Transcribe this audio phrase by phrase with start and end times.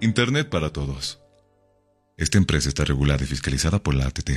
[0.00, 1.18] Internet para todos.
[2.16, 4.30] Esta empresa está regulada y fiscalizada por la ATT.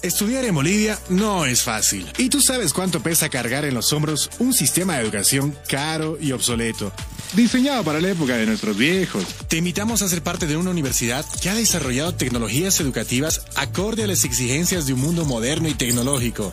[0.00, 2.06] Estudiar en Bolivia no es fácil.
[2.18, 6.30] Y tú sabes cuánto pesa cargar en los hombros un sistema de educación caro y
[6.30, 6.92] obsoleto.
[7.34, 9.24] Diseñado para la época de nuestros viejos.
[9.48, 14.06] Te invitamos a ser parte de una universidad que ha desarrollado tecnologías educativas acorde a
[14.06, 16.52] las exigencias de un mundo moderno y tecnológico.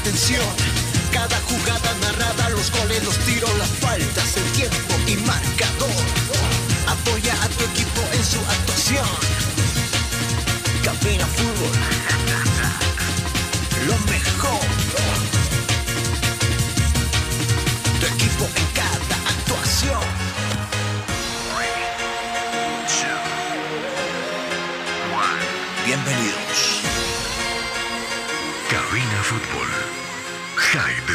[0.00, 0.46] Atención.
[1.12, 5.90] Cada jugada narrada, los goles, los tiros, las faltas, el tiempo y marcador.
[6.86, 9.06] Apoya a tu equipo en su actuación.
[10.84, 11.76] Cabina Fútbol.
[13.88, 14.60] Lo mejor.
[18.00, 20.29] Tu equipo en cada actuación.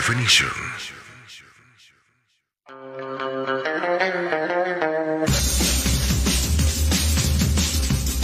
[0.08, 0.52] Definition.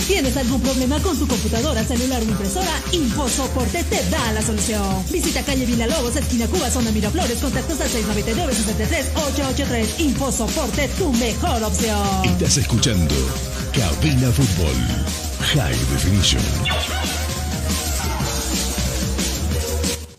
[0.06, 2.70] ¿Tienes algún problema con tu computadora, celular o impresora?
[2.92, 5.04] InfoSoporte te da la solución.
[5.12, 10.02] Visita calle Villalobos, esquina Cuba, zona Miraflores, contactos al 699-63-883.
[10.02, 12.26] InfoSoporte, tu mejor opción.
[12.26, 13.16] Estás escuchando
[13.74, 14.76] Cabina Fútbol
[15.56, 16.44] High Definition.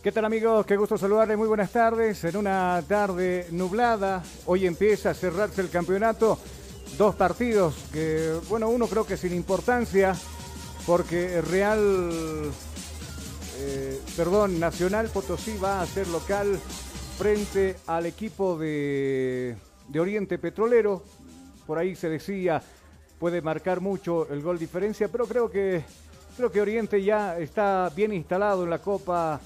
[0.02, 0.66] ¿Qué tal amigos?
[0.66, 1.38] Qué gusto saludarles.
[1.38, 2.24] Muy buenas tardes.
[2.24, 6.40] En una tarde nublada, hoy empieza a cerrarse el campeonato.
[6.98, 10.16] Dos partidos que, bueno, uno creo que sin importancia,
[10.88, 12.10] porque Real,
[13.60, 16.58] eh, perdón, Nacional Potosí va a ser local
[17.16, 19.54] frente al equipo de,
[19.86, 21.04] de Oriente Petrolero.
[21.64, 22.60] Por ahí se decía,
[23.20, 25.84] puede marcar mucho el gol diferencia, pero creo que,
[26.36, 29.40] creo que Oriente ya está bien instalado en la Copa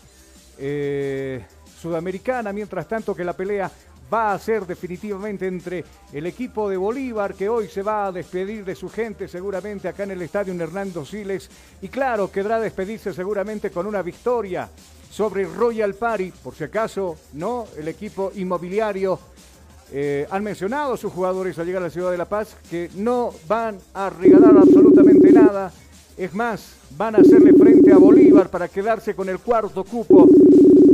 [0.58, 1.44] eh,
[1.80, 3.70] Sudamericana, mientras tanto que la pelea
[4.12, 8.64] va a ser definitivamente entre el equipo de Bolívar, que hoy se va a despedir
[8.64, 11.50] de su gente seguramente acá en el estadio Hernando Siles,
[11.82, 14.68] y claro, quedará despedirse seguramente con una victoria
[15.10, 17.66] sobre Royal Party, por si acaso, ¿no?
[17.76, 19.18] El equipo inmobiliario.
[19.92, 23.32] eh, han mencionado sus jugadores al llegar a la ciudad de La Paz que no
[23.46, 25.72] van a regalar absolutamente nada.
[26.16, 30.26] Es más, van a hacerle frente a Bolívar para quedarse con el cuarto cupo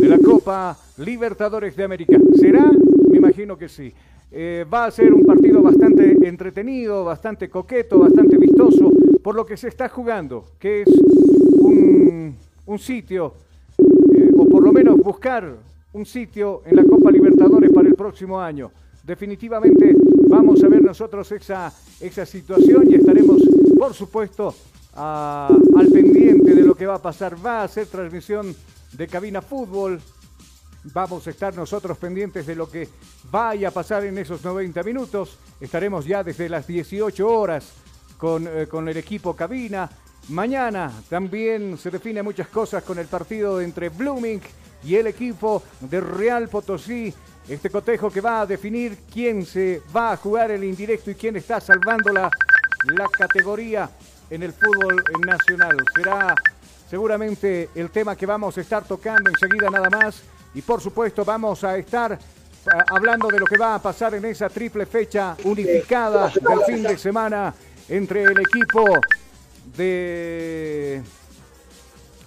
[0.03, 2.19] de la Copa Libertadores de América.
[2.35, 2.69] ¿Será?
[3.09, 3.93] Me imagino que sí.
[4.33, 8.91] Eh, va a ser un partido bastante entretenido, bastante coqueto, bastante vistoso,
[9.23, 10.89] por lo que se está jugando, que es
[11.61, 12.35] un,
[12.67, 13.35] un sitio,
[13.79, 15.55] eh, o por lo menos buscar
[15.93, 18.73] un sitio en la Copa Libertadores para el próximo año.
[19.05, 19.95] Definitivamente
[20.29, 23.41] vamos a ver nosotros esa, esa situación y estaremos,
[23.79, 24.53] por supuesto,
[24.95, 27.37] a- al pendiente de lo que va a pasar.
[27.45, 28.53] Va a ser transmisión
[28.93, 30.01] de cabina fútbol.
[30.85, 32.89] Vamos a estar nosotros pendientes de lo que
[33.31, 35.39] vaya a pasar en esos 90 minutos.
[35.61, 37.73] Estaremos ya desde las 18 horas
[38.19, 39.89] con, eh, con el equipo cabina.
[40.29, 44.41] Mañana también se define muchas cosas con el partido entre Blooming
[44.85, 47.13] y el equipo de Real Potosí.
[47.49, 51.37] Este cotejo que va a definir quién se va a jugar el indirecto y quién
[51.37, 52.31] está salvando la,
[52.87, 53.91] la categoría
[54.31, 55.77] en el fútbol nacional.
[55.95, 56.35] Será
[56.93, 60.21] seguramente el tema que vamos a estar tocando enseguida nada más.
[60.53, 64.27] Y por supuesto vamos a estar ah, hablando de lo que va a pasar en
[64.27, 67.55] esa triple fecha unificada del fin de semana
[67.89, 68.85] entre el equipo
[69.75, 71.01] de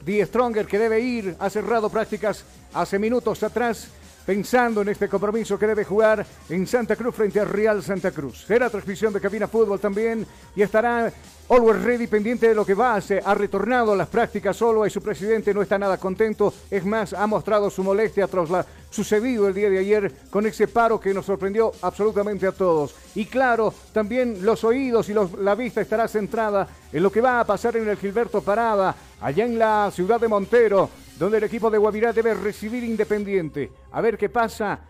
[0.03, 3.89] Die Stronger que debe ir, ha cerrado prácticas hace minutos atrás
[4.25, 8.45] pensando en este compromiso que debe jugar en Santa Cruz frente a Real Santa Cruz.
[8.45, 10.25] Será transmisión de Cabina Fútbol también
[10.55, 11.11] y estará
[11.47, 13.21] Always Ready pendiente de lo que va a hacer.
[13.23, 16.53] Ha retornado a las prácticas solo y su presidente no está nada contento.
[16.71, 20.67] Es más, ha mostrado su molestia tras lo sucedido el día de ayer con ese
[20.67, 22.95] paro que nos sorprendió absolutamente a todos.
[23.13, 27.45] Y claro, también los oídos y la vista estará centrada en lo que va a
[27.45, 31.77] pasar en el Gilberto Parada, allá en la ciudad de Montero donde el equipo de
[31.77, 33.71] Guavirá debe recibir Independiente.
[33.91, 34.81] A ver qué pasa.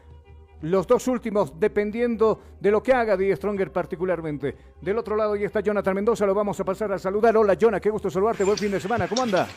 [0.62, 4.56] Los dos últimos, dependiendo de lo que haga Die Stronger particularmente.
[4.82, 7.38] Del otro lado ya está Jonathan Mendoza, lo vamos a pasar a saludar.
[7.38, 9.48] Hola Jonah, qué gusto saludarte, buen fin de semana, ¿cómo anda?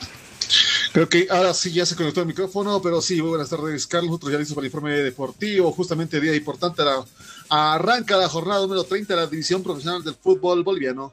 [0.93, 4.11] Creo que ahora sí ya se conectó el micrófono, pero sí, buenas tardes, Carlos.
[4.11, 5.71] Nosotros ya listos para el informe deportivo.
[5.71, 7.05] Justamente día importante, la,
[7.49, 11.13] arranca la jornada número 30 de la División Profesional del Fútbol Boliviano.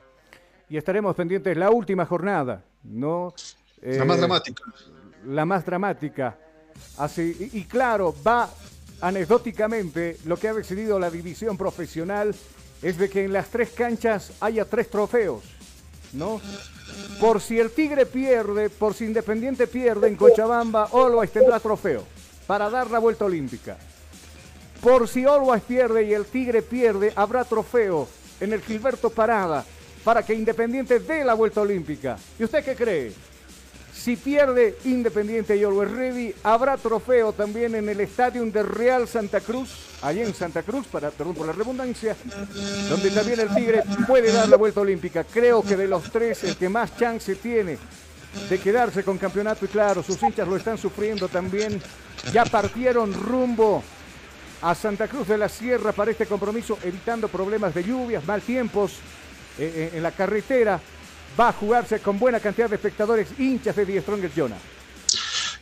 [0.69, 3.34] Y estaremos pendientes la última jornada, ¿no?
[3.81, 4.63] la más eh, dramática
[5.25, 6.38] la más dramática.
[6.98, 8.50] Así, y, claro, va
[9.01, 12.36] anecdóticamente lo que ha decidido la división profesional
[12.81, 15.44] es de que en las tres canchas haya tres trofeos,
[16.13, 16.42] ¿no?
[17.19, 22.04] Por si el Tigre pierde, por si Independiente pierde en Cochabamba, Always tendrá trofeo
[22.45, 23.78] para dar la vuelta olímpica.
[24.81, 28.07] Por si Always pierde y el Tigre pierde, habrá trofeo
[28.39, 29.66] en el Gilberto Parada
[30.04, 32.18] para que Independiente dé la vuelta olímpica.
[32.38, 33.13] ¿Y usted qué cree?
[34.06, 39.42] Si pierde Independiente y Always Ready, habrá trofeo también en el estadio de Real Santa
[39.42, 42.16] Cruz, allí en Santa Cruz, para, perdón por la redundancia,
[42.88, 45.24] donde también el Tigre puede dar la vuelta olímpica.
[45.24, 47.80] Creo que de los tres, el que más chance tiene
[48.48, 51.81] de quedarse con campeonato, y claro, sus hinchas lo están sufriendo también,
[52.31, 53.84] ya partieron rumbo
[54.62, 59.00] a Santa Cruz de la Sierra para este compromiso, evitando problemas de lluvias, mal tiempos
[59.57, 60.80] eh, eh, en la carretera
[61.40, 64.58] va a jugarse con buena cantidad de espectadores hinchas de The Strongest Jonah.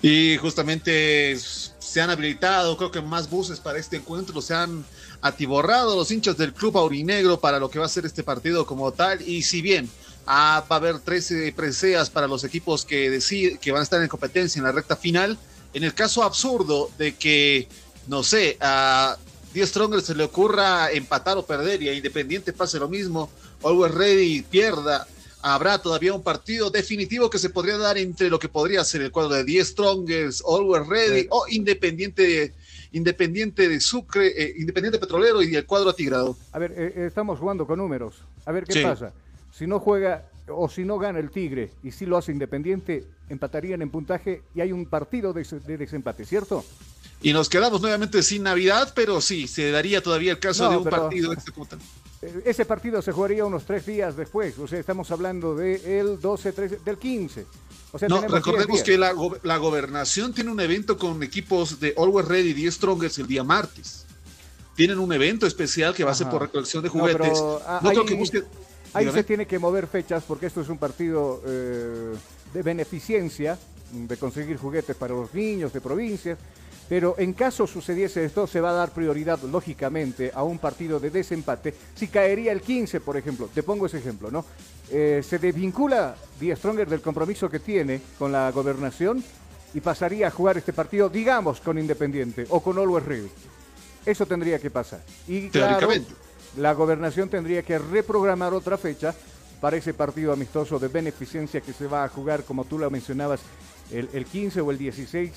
[0.01, 4.83] Y justamente se han habilitado, creo que más buses para este encuentro, se han
[5.21, 8.91] atiborrado los hinchas del Club Aurinegro para lo que va a ser este partido como
[8.91, 9.21] tal.
[9.21, 9.89] Y si bien
[10.25, 13.19] ah, va a haber 13 preseas para los equipos que,
[13.61, 15.37] que van a estar en competencia en la recta final,
[15.73, 17.67] en el caso absurdo de que,
[18.07, 19.17] no sé, a
[19.53, 23.29] The Strongest se le ocurra empatar o perder y a Independiente pase lo mismo,
[23.63, 25.07] Always Ready pierda
[25.43, 29.11] habrá todavía un partido definitivo que se podría dar entre lo que podría ser el
[29.11, 32.53] cuadro de 10 Strongers, Always Ready o Independiente,
[32.93, 36.37] Independiente de Sucre, eh, Independiente Petrolero y el cuadro atigrado.
[36.53, 38.23] A ver, eh, eh, estamos jugando con números.
[38.45, 39.11] A ver qué pasa.
[39.51, 43.81] Si no juega o si no gana el Tigre y si lo hace Independiente, empatarían
[43.81, 45.43] en puntaje y hay un partido de,
[45.77, 46.63] desempate, ¿cierto?
[47.21, 50.83] Y nos quedamos nuevamente sin Navidad, pero sí, se daría todavía el caso de un
[50.85, 51.33] partido.
[52.45, 56.79] Ese partido se jugaría unos tres días después, o sea, estamos hablando del 12, 13,
[56.83, 57.45] del 15.
[57.91, 59.11] O sea, no, recordemos que la,
[59.57, 64.05] gobernación tiene un evento con equipos de Always Ready y Strongest el día martes.
[64.75, 67.39] Tienen un evento especial que va a ser por recolección de juguetes.
[67.39, 68.43] No, ahí, creo que busque...
[68.93, 72.15] Ahí se tiene que mover fechas porque esto es un partido eh,
[72.53, 73.59] de beneficencia,
[73.91, 76.39] de conseguir juguetes para los niños de provincias.
[76.89, 81.09] Pero en caso sucediese esto, se va a dar prioridad, lógicamente, a un partido de
[81.09, 81.73] desempate.
[81.95, 84.45] Si caería el 15, por ejemplo, te pongo ese ejemplo, ¿no?
[84.91, 89.23] Eh, se desvincula Die Stronger del compromiso que tiene con la gobernación
[89.73, 93.31] y pasaría a jugar este partido, digamos, con Independiente o con Always Ready.
[94.05, 95.01] Eso tendría que pasar.
[95.27, 95.87] Y claro,
[96.57, 99.15] la gobernación tendría que reprogramar otra fecha
[99.61, 103.39] para ese partido amistoso de beneficencia que se va a jugar, como tú lo mencionabas,
[103.91, 105.31] el, el 15 o el 16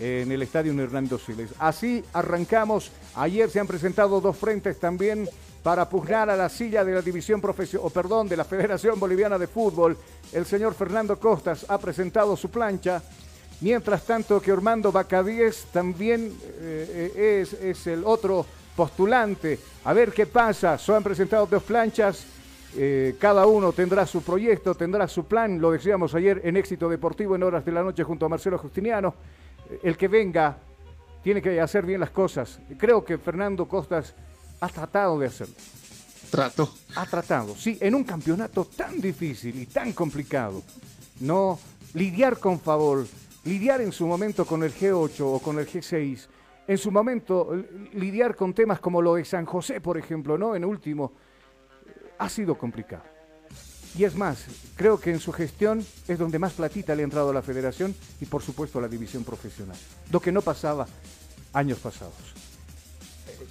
[0.00, 1.50] en el estadio Hernando Siles.
[1.58, 2.90] Así arrancamos.
[3.14, 5.28] Ayer se han presentado dos frentes también
[5.62, 9.38] para pugnar a la silla de la división profesional, o perdón, de la Federación Boliviana
[9.38, 9.96] de Fútbol.
[10.32, 13.02] El señor Fernando Costas ha presentado su plancha.
[13.60, 19.58] Mientras tanto que Ormando Bacadíez también eh, es, es, el otro postulante.
[19.84, 20.78] A ver qué pasa.
[20.78, 22.24] Se han presentado dos planchas.
[22.74, 25.60] Eh, cada uno tendrá su proyecto, tendrá su plan.
[25.60, 29.14] Lo decíamos ayer en Éxito Deportivo en horas de la noche junto a Marcelo Justiniano
[29.82, 30.58] el que venga
[31.22, 32.60] tiene que hacer bien las cosas.
[32.78, 34.14] Creo que Fernando Costas
[34.60, 35.54] ha tratado de hacerlo.
[36.30, 36.72] Trato.
[36.94, 40.62] Ha tratado, sí, en un campeonato tan difícil y tan complicado.
[41.20, 41.58] No
[41.94, 43.06] lidiar con favor,
[43.44, 46.28] lidiar en su momento con el G8 o con el G6,
[46.68, 47.52] en su momento
[47.94, 50.54] lidiar con temas como lo de San José, por ejemplo, ¿no?
[50.54, 51.12] En último,
[52.18, 53.02] ha sido complicado.
[53.98, 54.38] Y es más,
[54.76, 57.94] creo que en su gestión es donde más platita le ha entrado a la federación
[58.20, 59.76] y por supuesto a la división profesional,
[60.10, 60.86] lo que no pasaba
[61.52, 62.14] años pasados.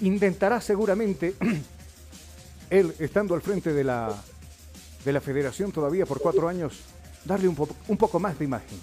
[0.01, 1.35] intentará seguramente,
[2.69, 4.15] él estando al frente de la,
[5.03, 6.79] de la federación todavía por cuatro años,
[7.25, 8.79] darle un, po- un poco más de imagen.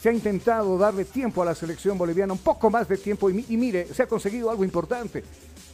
[0.00, 3.44] Se ha intentado darle tiempo a la selección boliviana, un poco más de tiempo, y,
[3.48, 5.24] y mire, se ha conseguido algo importante.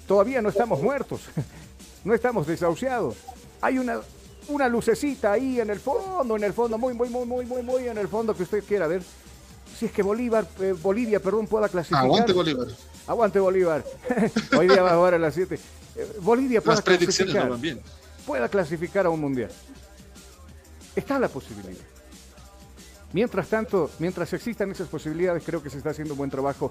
[0.06, 1.20] Todavía no estamos muertos,
[2.04, 3.16] no estamos desahuciados.
[3.60, 4.00] Hay una,
[4.49, 7.88] una lucecita ahí en el fondo, en el fondo, muy, muy, muy, muy, muy, muy
[7.88, 9.02] en el fondo que usted quiera ver.
[9.78, 12.04] Si es que Bolívar, eh, Bolivia, perdón, pueda clasificar.
[12.04, 12.66] Aguante Bolívar.
[13.06, 13.85] Aguante Bolívar.
[14.59, 15.59] Hoy día va a jugar a las 7.
[16.20, 17.80] Bolivia pueda Las predicciones clasificar, no van bien.
[18.26, 19.50] pueda clasificar a un mundial.
[20.94, 21.82] Está la posibilidad.
[23.12, 26.70] Mientras tanto, mientras existan esas posibilidades, creo que se está haciendo un buen trabajo.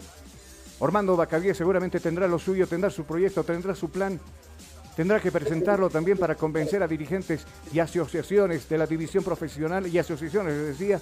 [0.79, 4.19] Ormando Bacavía seguramente tendrá lo suyo, tendrá su proyecto, tendrá su plan.
[4.99, 9.97] Tendrá que presentarlo también para convencer a dirigentes y asociaciones de la división profesional y
[9.97, 10.99] asociaciones, les decía,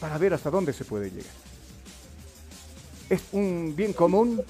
[0.00, 1.30] para ver hasta dónde se puede llegar.
[3.08, 4.42] Es un bien común,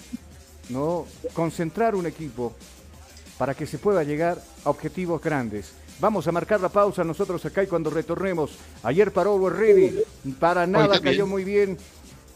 [0.70, 1.04] ¿no?
[1.34, 2.54] Concentrar un equipo
[3.36, 5.72] para que se pueda llegar a objetivos grandes.
[6.00, 8.52] Vamos a marcar la pausa nosotros acá y cuando retornemos.
[8.84, 10.02] Ayer paró Ready,
[10.40, 11.76] para nada cayó muy bien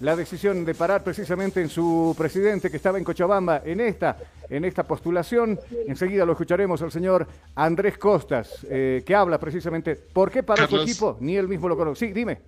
[0.01, 4.17] la decisión de parar precisamente en su presidente que estaba en Cochabamba en esta,
[4.49, 5.59] en esta postulación.
[5.87, 10.81] Enseguida lo escucharemos al señor Andrés Costas, eh, que habla precisamente por qué paró su
[10.81, 12.07] equipo, ni él mismo lo conoce.
[12.07, 12.41] Sí, dime.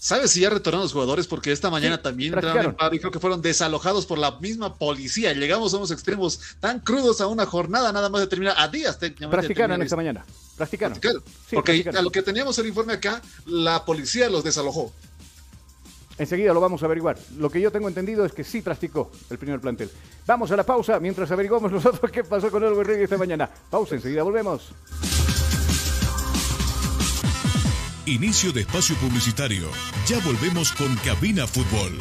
[0.00, 1.26] ¿Sabes si ya retornaron los jugadores?
[1.26, 2.70] Porque esta mañana Sí, también entraron practicaron.
[2.70, 5.32] en paro y creo que fueron desalojados por la misma policía.
[5.32, 8.98] Llegamos a unos extremos tan crudos a una jornada nada más de terminar, a días
[8.98, 9.36] técnicamente.
[9.36, 10.24] Practicaron esta mañana.
[10.56, 10.96] Practicaron.
[10.96, 11.00] Sí,
[11.54, 11.98] porque practicaron.
[11.98, 14.92] a lo que teníamos el informe acá, la policía los desalojó.
[16.18, 17.16] Enseguida lo vamos a averiguar.
[17.38, 19.90] Lo que yo tengo entendido es que sí practicó el primer plantel.
[20.26, 23.48] Vamos a la pausa mientras averiguamos nosotros qué pasó con el Reggae esta mañana.
[23.70, 24.72] Pausa, enseguida volvemos.
[28.06, 29.68] Inicio de espacio publicitario.
[30.06, 31.98] Ya volvemos con Cabina Fútbol.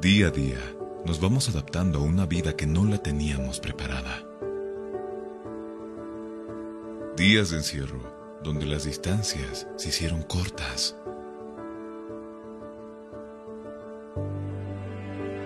[0.00, 0.60] Día a día,
[1.04, 4.22] nos vamos adaptando a una vida que no la teníamos preparada.
[7.16, 10.96] Días de encierro, donde las distancias se hicieron cortas.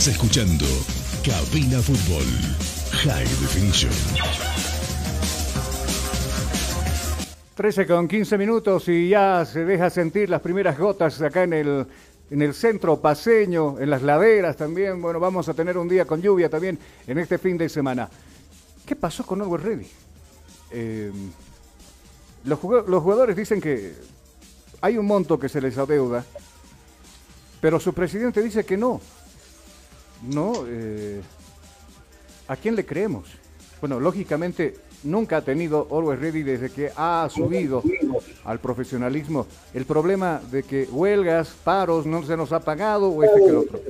[0.00, 0.64] Estás escuchando
[1.24, 2.24] Cabina Fútbol
[3.02, 3.90] High Definition.
[7.54, 11.86] 13 con 15 minutos y ya se deja sentir las primeras gotas acá en el,
[12.30, 15.02] en el centro paseño, en las laderas también.
[15.02, 18.08] Bueno, vamos a tener un día con lluvia también en este fin de semana.
[18.90, 19.86] ¿qué pasó con Always Ready?
[22.42, 22.58] Los,
[22.88, 23.94] los jugadores dicen que
[24.80, 26.24] hay un monto que se les adeuda,
[27.60, 29.00] pero su presidente dice que no.
[30.22, 31.22] No, eh,
[32.48, 33.28] ¿a quién le creemos?
[33.80, 37.82] Bueno, lógicamente nunca ha tenido Always Ready desde que ha subido
[38.44, 39.46] al profesionalismo.
[39.74, 43.56] El problema de que huelgas, paros, no se nos ha pagado o este que el
[43.56, 43.80] otro.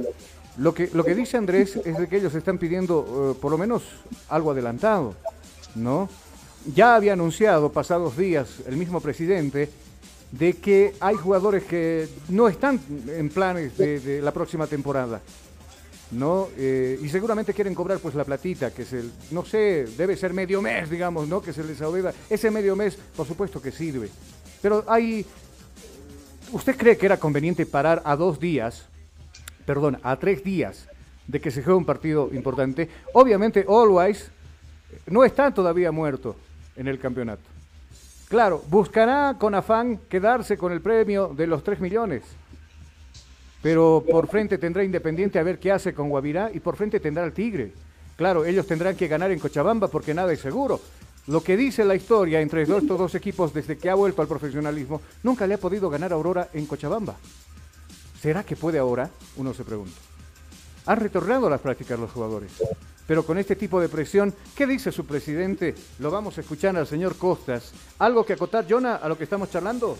[0.59, 3.59] Lo que, lo que dice Andrés es de que ellos están pidiendo eh, por lo
[3.59, 3.83] menos
[4.29, 5.15] algo adelantado,
[5.75, 6.09] ¿no?
[6.75, 9.71] Ya había anunciado pasados días el mismo presidente
[10.33, 15.21] de que hay jugadores que no están en planes de, la próxima temporada.
[16.11, 16.49] ¿No?
[16.57, 20.33] Eh, y seguramente quieren cobrar pues la platita, que es el, no sé, debe ser
[20.33, 21.41] medio mes, digamos, ¿no?
[21.41, 22.13] Que se les adeuda.
[22.29, 24.09] Ese medio mes, por supuesto que sirve.
[24.61, 25.25] Pero hay,
[26.53, 28.87] ¿usted cree que era conveniente parar a dos días,
[29.65, 30.89] perdón, a tres días
[31.27, 32.89] de que se juegue un partido importante?
[33.15, 34.31] Obviamente, Always
[35.07, 36.37] no está todavía muerto
[36.77, 37.43] en el campeonato.
[38.29, 42.23] Claro, buscará con afán quedarse con el premio de los 3 millones.
[43.63, 47.25] Pero por frente tendrá Independiente a ver qué hace con Guavirá y por frente tendrá
[47.25, 47.73] el Tigre.
[48.17, 50.81] Claro, ellos tendrán que ganar en Cochabamba porque nada es seguro.
[51.27, 55.01] Lo que dice la historia entre estos dos equipos desde que ha vuelto al profesionalismo,
[55.23, 57.17] nunca le ha podido ganar a Aurora en Cochabamba.
[58.21, 59.11] ¿Será que puede ahora?
[59.37, 59.97] Uno se pregunta.
[60.87, 62.51] Han retornado las prácticas los jugadores
[63.11, 65.75] pero con este tipo de presión, ¿qué dice su presidente?
[65.99, 67.73] Lo vamos a escuchar al señor Costas.
[67.99, 69.99] ¿Algo que acotar, Jonah, a lo que estamos charlando?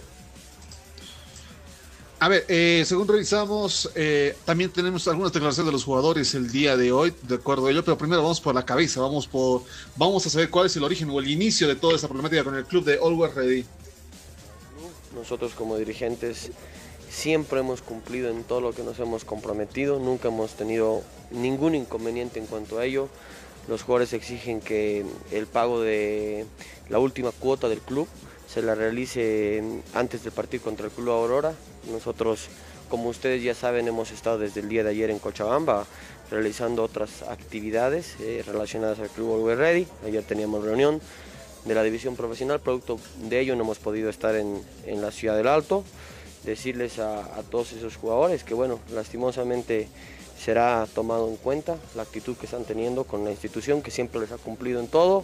[2.23, 6.77] A ver, eh, según revisamos, eh, también tenemos algunas declaraciones de los jugadores el día
[6.77, 9.63] de hoy, de acuerdo a ello, pero primero vamos por la cabeza, vamos por,
[9.97, 12.55] vamos a saber cuál es el origen o el inicio de toda esta problemática con
[12.57, 13.65] el club de Always Ready.
[15.15, 16.51] Nosotros como dirigentes
[17.09, 22.39] siempre hemos cumplido en todo lo que nos hemos comprometido, nunca hemos tenido ningún inconveniente
[22.39, 23.09] en cuanto a ello.
[23.67, 26.45] Los jugadores exigen que el pago de
[26.91, 28.09] la última cuota del club
[28.53, 29.63] se la realice
[29.95, 31.55] antes del partido contra el Club Aurora.
[31.91, 32.49] Nosotros,
[32.89, 35.87] como ustedes ya saben, hemos estado desde el día de ayer en Cochabamba
[36.31, 39.87] realizando otras actividades eh, relacionadas al Club Always Ready.
[40.05, 41.01] Ayer teníamos reunión
[41.65, 45.37] de la división profesional, producto de ello no hemos podido estar en, en la ciudad
[45.37, 45.85] del Alto.
[46.45, 49.89] Decirles a, a todos esos jugadores que, bueno, lastimosamente
[50.39, 54.33] será tomado en cuenta la actitud que están teniendo con la institución que siempre les
[54.33, 55.23] ha cumplido en todo.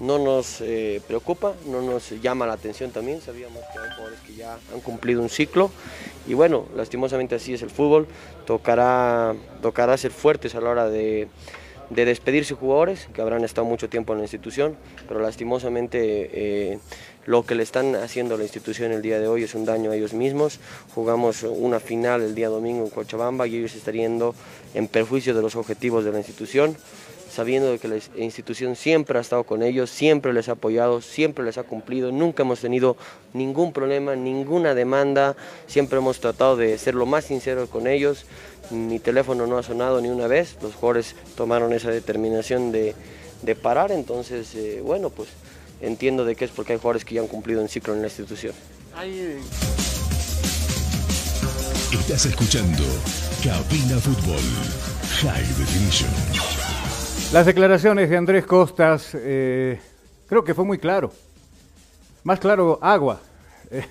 [0.00, 4.34] No nos eh, preocupa, no nos llama la atención también, sabíamos que hay jugadores que
[4.34, 5.70] ya han cumplido un ciclo.
[6.26, 8.06] Y bueno, lastimosamente así es el fútbol,
[8.46, 11.28] tocará, tocará ser fuertes a la hora de,
[11.90, 16.78] de despedirse jugadores que habrán estado mucho tiempo en la institución, pero lastimosamente eh,
[17.24, 19.90] lo que le están haciendo a la institución el día de hoy es un daño
[19.90, 20.60] a ellos mismos.
[20.94, 24.18] Jugamos una final el día domingo en Cochabamba y ellos estarían
[24.74, 26.76] en perjuicio de los objetivos de la institución,
[27.38, 31.56] sabiendo que la institución siempre ha estado con ellos, siempre les ha apoyado, siempre les
[31.56, 32.96] ha cumplido, nunca hemos tenido
[33.32, 35.36] ningún problema, ninguna demanda,
[35.68, 38.26] siempre hemos tratado de ser lo más sinceros con ellos.
[38.70, 42.96] Mi teléfono no ha sonado ni una vez, los jugadores tomaron esa determinación de,
[43.62, 45.28] parar, entonces, eh, bueno, pues
[45.80, 48.08] entiendo de qué es porque hay jugadores que ya han cumplido un ciclo en la
[48.08, 48.52] institución.
[51.92, 52.82] Estás escuchando
[53.44, 54.42] Cabina Fútbol
[55.22, 56.77] High Definition.
[57.32, 59.78] Las declaraciones de Andrés Costas, eh,
[60.26, 61.12] creo que fue muy claro.
[62.24, 63.20] Más claro, agua.
[63.70, 63.84] Eh,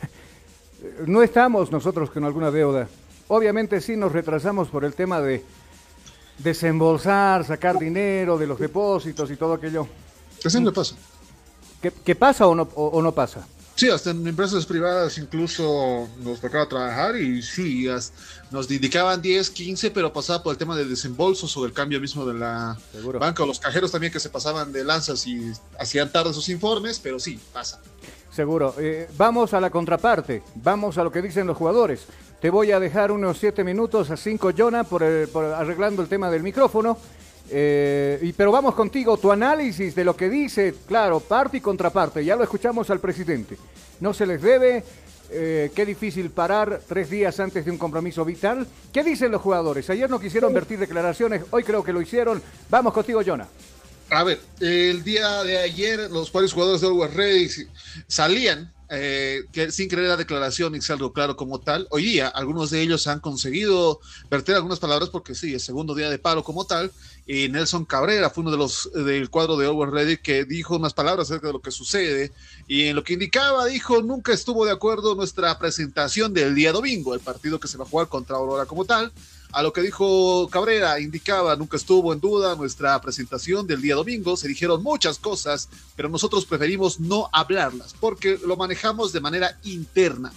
[1.06, 2.88] no estamos nosotros con alguna deuda.
[3.28, 5.46] Obviamente sí nos retrasamos por el tema de
[6.40, 9.88] desembolsar, sacar dinero de los depósitos y todo aquello.
[10.42, 10.96] ¿Qué siempre pasa?
[12.04, 13.48] ¿Qué, pasa o no, o, no pasa?
[13.78, 17.88] Sí, hasta en empresas privadas incluso nos tocaba trabajar y sí,
[18.50, 22.26] nos indicaban 10, 15, pero pasaba por el tema de desembolsos o el cambio mismo
[22.26, 22.76] de la
[23.20, 26.98] banca o los cajeros también que se pasaban de lanzas y hacían tarde sus informes,
[26.98, 27.80] pero sí, pasa.
[28.32, 28.74] Seguro.
[28.80, 32.08] Eh, vamos a la contraparte, vamos a lo que dicen los jugadores.
[32.42, 36.32] Te voy a dejar unos 7 minutos a 5, Jonah, por, por arreglando el tema
[36.32, 36.98] del micrófono.
[37.50, 42.24] Eh, y, pero vamos contigo, tu análisis de lo que dice, claro, parte y contraparte,
[42.24, 43.58] ya lo escuchamos al presidente.
[44.00, 44.84] No se les debe,
[45.30, 48.68] eh, qué difícil parar tres días antes de un compromiso vital.
[48.92, 49.90] ¿Qué dicen los jugadores?
[49.90, 52.42] Ayer no quisieron vertir declaraciones, hoy creo que lo hicieron.
[52.70, 53.48] Vamos contigo, Jonah.
[54.10, 57.50] A ver, el día de ayer los varios jugadores de Always Ready
[58.08, 61.88] salían eh, que sin creer la declaración y algo claro como tal.
[61.90, 66.10] Hoy día, algunos de ellos han conseguido verter algunas palabras porque sí, es segundo día
[66.10, 66.92] de paro como tal.
[67.26, 70.94] Y Nelson Cabrera fue uno de los del cuadro de Over Ready que dijo unas
[70.94, 72.32] palabras acerca de lo que sucede.
[72.68, 77.14] Y en lo que indicaba, dijo: Nunca estuvo de acuerdo nuestra presentación del día domingo,
[77.14, 79.12] el partido que se va a jugar contra Aurora como tal
[79.52, 84.36] a lo que dijo Cabrera, indicaba, nunca estuvo en duda nuestra presentación del día domingo,
[84.36, 90.34] se dijeron muchas cosas, pero nosotros preferimos no hablarlas porque lo manejamos de manera interna.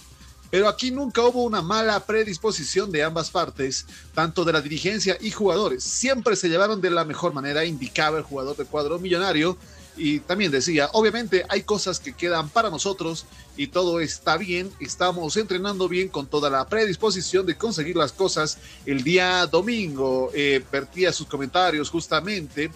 [0.49, 5.31] Pero aquí nunca hubo una mala predisposición de ambas partes, tanto de la dirigencia y
[5.31, 5.81] jugadores.
[5.81, 9.57] Siempre se llevaron de la mejor manera, indicaba el jugador de cuadro millonario,
[9.95, 13.25] y también decía, obviamente hay cosas que quedan para nosotros
[13.57, 18.57] y todo está bien, estamos entrenando bien con toda la predisposición de conseguir las cosas
[18.85, 20.31] el día domingo.
[20.33, 22.71] Eh, vertía sus comentarios justamente.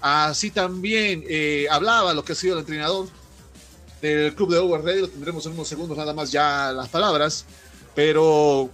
[0.00, 3.08] Así también eh, hablaba lo que ha sido el entrenador
[4.00, 7.44] del club de Overready, lo tendremos en unos segundos nada más ya las palabras,
[7.94, 8.68] pero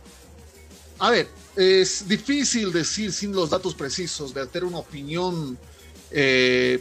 [0.98, 5.58] a ver, es difícil decir sin los datos precisos, verter una opinión
[6.10, 6.80] eh,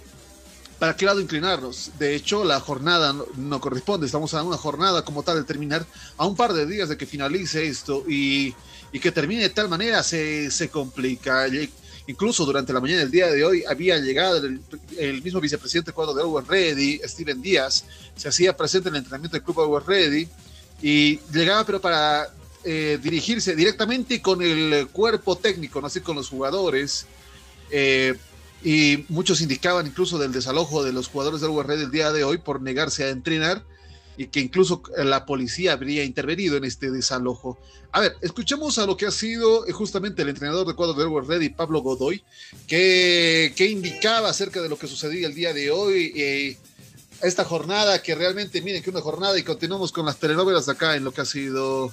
[0.80, 1.92] para qué lado inclinarnos.
[1.98, 5.86] De hecho, la jornada no, corresponde, estamos a una jornada como tal de terminar
[6.18, 8.54] a un par de días de que finalice esto y,
[8.92, 11.48] y que termine de tal manera se, se, complica.
[12.06, 14.38] Incluso durante la mañana del día de hoy había llegado
[14.98, 17.84] el, mismo vicepresidente cuadro de Over Ready, Steven Díaz,
[18.16, 20.28] se hacía presente en el entrenamiento del club Over Ready
[20.82, 22.30] y llegaba pero para
[22.64, 27.08] eh, dirigirse directamente con el cuerpo técnico, no así con los jugadores.
[27.70, 28.16] Eh,
[28.64, 32.38] y muchos indicaban incluso del desalojo de los jugadores del URR del día de hoy
[32.38, 33.64] por negarse a entrenar
[34.18, 37.60] y que incluso la policía habría intervenido en este desalojo.
[37.92, 41.44] A ver, escuchemos a lo que ha sido justamente el entrenador de cuadro del URR
[41.44, 42.24] y Pablo Godoy,
[42.68, 46.12] que, que, indicaba acerca de lo que sucedía el día de hoy.
[46.16, 46.58] Eh,
[47.22, 51.04] esta jornada que realmente, miren que una jornada y continuamos con las telenovelas acá en
[51.04, 51.92] lo que ha sido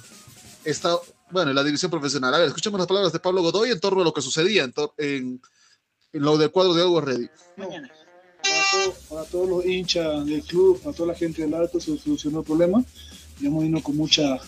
[0.63, 0.97] esta,
[1.31, 2.33] bueno, en la división profesional.
[2.33, 5.41] A ver, escuchemos las palabras de Pablo Godoy en torno a lo que sucedía en
[6.19, 7.29] lo del cuadro de Algo Ready.
[7.57, 7.89] Mañana.
[8.41, 11.97] Para, todo, para, todos los hinchas del club, para toda la gente del Alto, se
[11.97, 12.83] solucionó el problema.
[13.39, 14.39] Y hemos ido con mucha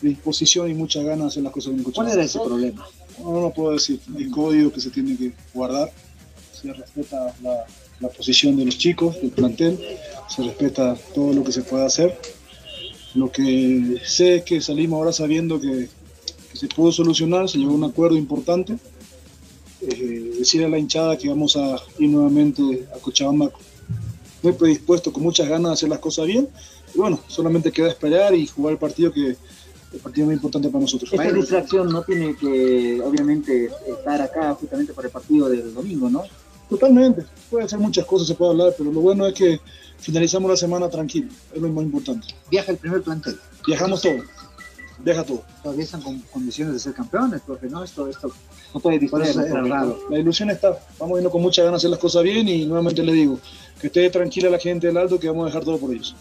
[0.00, 2.86] disposición y muchas ganas de hacer las cosas bien ¿Cuál era ese problema?
[3.18, 4.00] No, no puedo decir.
[4.16, 5.92] El código que se tiene que guardar.
[6.52, 7.66] Se respeta la,
[8.00, 9.78] la posición de los chicos, del plantel.
[10.28, 12.18] Se respeta todo lo que se puede hacer.
[13.14, 15.88] Lo que sé es que salimos ahora sabiendo que,
[16.50, 18.78] que se pudo solucionar, se llegó a un acuerdo importante
[19.80, 23.50] eh, decir a la hinchada que vamos a ir nuevamente a Cochabamba
[24.42, 26.48] muy predispuesto, con muchas ganas de hacer las cosas bien.
[26.94, 29.36] Y bueno, solamente queda esperar y jugar el partido que
[29.92, 31.12] el partido más importante para nosotros.
[31.12, 36.24] Esta distracción no tiene que, obviamente, estar acá justamente para el partido del domingo, ¿no?
[36.68, 37.24] Totalmente.
[37.50, 39.60] Puede hacer muchas cosas, se puede hablar, pero lo bueno es que
[39.98, 41.28] finalizamos la semana tranquilo.
[41.54, 42.26] Es lo más importante.
[42.50, 43.38] Viaja el primer plantel.
[43.66, 44.18] Viajamos todo.
[45.04, 45.42] Todo.
[45.62, 48.30] Todavía están con condiciones de ser campeones, porque no, esto, esto
[48.74, 49.36] no puede distraer.
[49.36, 50.78] La ilusión está.
[50.98, 53.38] Vamos yendo con muchas ganas de hacer las cosas bien y nuevamente le digo
[53.80, 56.14] que esté tranquila la gente del Alto que vamos a dejar todo por ellos.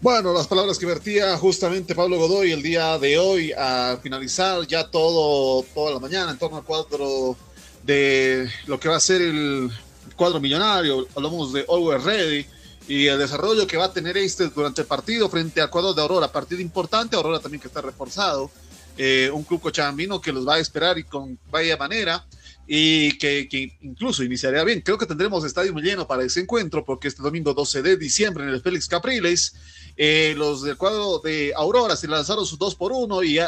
[0.00, 4.88] Bueno, las palabras que vertía justamente Pablo Godoy el día de hoy a finalizar ya
[4.88, 7.36] todo, toda la mañana en torno al cuadro
[7.82, 9.70] de lo que va a ser el
[10.14, 12.46] cuadro millonario, hablamos de Always Ready
[12.88, 16.00] y el desarrollo que va a tener este durante el partido frente al cuadro de
[16.00, 18.50] Aurora, partido importante, Aurora también que está reforzado,
[18.96, 22.24] eh, un club cochabambino que los va a esperar y con vaya manera
[22.66, 24.80] y que, incluso iniciaría bien.
[24.80, 28.44] Creo que tendremos estadio muy lleno para ese encuentro porque este domingo 12 de diciembre
[28.44, 29.54] en el Félix Capriles,
[29.96, 33.38] eh, los del cuadro de Aurora se lanzaron sus 2 por 1 y,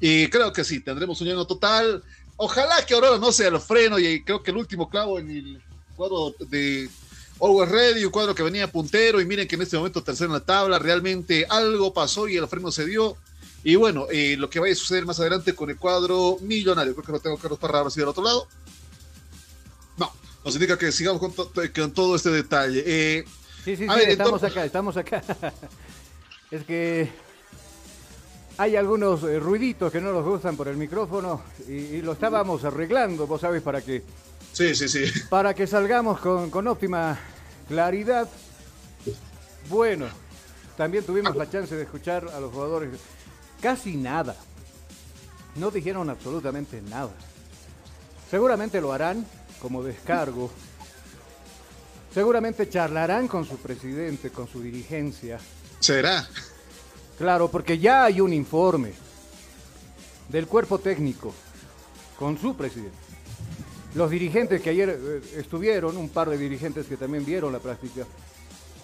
[0.00, 2.02] y creo que sí, tendremos un lleno total.
[2.36, 5.62] Ojalá que Aurora no sea el freno y creo que el último clavo en el
[5.96, 6.88] cuadro de
[7.40, 10.34] Always Ready, un cuadro que venía puntero y miren que en este momento tercero en
[10.34, 13.16] la tabla, realmente algo pasó y el freno se dio.
[13.64, 17.04] Y bueno, eh, lo que vaya a suceder más adelante con el cuadro millonario, creo
[17.04, 18.46] que lo tengo Carlos Parra así del otro lado.
[19.96, 20.12] No,
[20.44, 22.82] nos indica que sigamos con, to con todo este detalle.
[22.86, 23.24] Eh,
[23.64, 25.22] sí, sí, sí, ver, estamos acá, estamos acá.
[26.50, 27.10] es que
[28.58, 32.64] hay algunos eh, ruiditos que no nos gustan por el micrófono y, y, lo estábamos
[32.64, 34.02] arreglando, vos sabés, para que...
[34.54, 35.04] Sí, sí, sí.
[35.28, 37.18] Para que salgamos con, con óptima
[37.68, 38.28] claridad.
[39.68, 40.06] Bueno,
[40.76, 42.90] también tuvimos la chance de escuchar a los jugadores
[43.60, 44.36] casi nada.
[45.56, 47.12] No dijeron absolutamente nada.
[48.30, 49.26] Seguramente lo harán
[49.60, 50.50] como descargo.
[52.12, 55.38] Seguramente charlarán con su presidente, con su dirigencia.
[55.80, 56.28] ¿Será?
[57.18, 58.92] Claro, porque ya hay un informe
[60.28, 61.34] del cuerpo técnico
[62.18, 63.03] con su presidente.
[63.94, 68.04] Los dirigentes que ayer eh, estuvieron, un par de dirigentes que también vieron la práctica,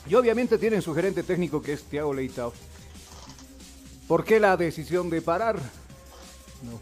[0.09, 2.53] y obviamente tienen su gerente técnico que es Tiago Leitao.
[4.07, 5.57] ¿Por qué la decisión de parar?
[5.57, 6.81] No.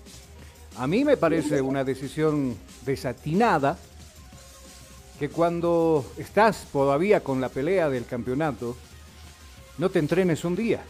[0.80, 3.78] A mí me parece una decisión desatinada
[5.18, 8.76] que cuando estás todavía con la pelea del campeonato,
[9.78, 10.84] no te entrenes un día.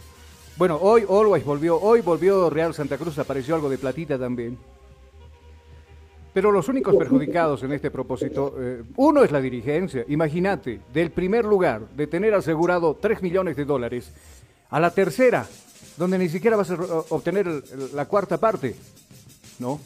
[0.57, 4.57] Bueno, hoy Always volvió, hoy volvió Real Santa Cruz, apareció algo de platita también.
[6.39, 10.05] Pero los únicos perjudicados en este propósito, eh, uno es la dirigencia.
[10.07, 14.13] Imagínate, del primer lugar, de tener asegurado 3 millones de dólares,
[14.69, 15.45] a la tercera,
[15.97, 16.75] donde ni siquiera vas a
[17.09, 17.45] obtener
[17.93, 18.73] la cuarta parte,
[19.59, 19.81] ¿no?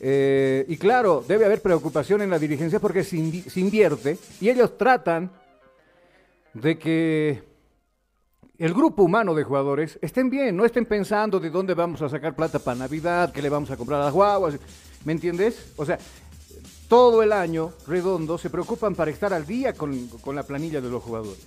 [0.00, 3.18] Eh, y claro, debe haber preocupación en la dirigencia porque se
[3.60, 5.30] invierte y ellos tratan
[6.54, 7.42] de que
[8.56, 12.34] el grupo humano de jugadores estén bien, no estén pensando de dónde vamos a sacar
[12.34, 14.58] plata para Navidad, que le vamos a comprar a las guaguas.
[15.08, 15.56] ¿Me entiendes?
[15.78, 15.98] O sea,
[16.86, 20.90] todo el año redondo se preocupan para estar al día con, con la planilla de
[20.90, 21.46] los jugadores.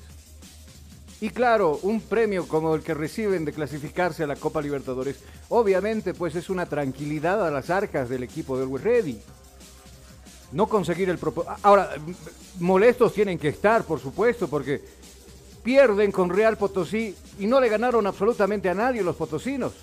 [1.19, 5.17] Y claro, un premio como el que reciben de clasificarse a la Copa Libertadores,
[5.49, 9.21] obviamente pues es una tranquilidad a las arcas del equipo del Always Ready.
[10.53, 11.55] No conseguir el propósito.
[11.61, 11.91] Ahora,
[12.59, 14.81] molestos tienen que estar, por supuesto, porque
[15.61, 19.73] pierden con Real Potosí y no le ganaron absolutamente a nadie los potosinos.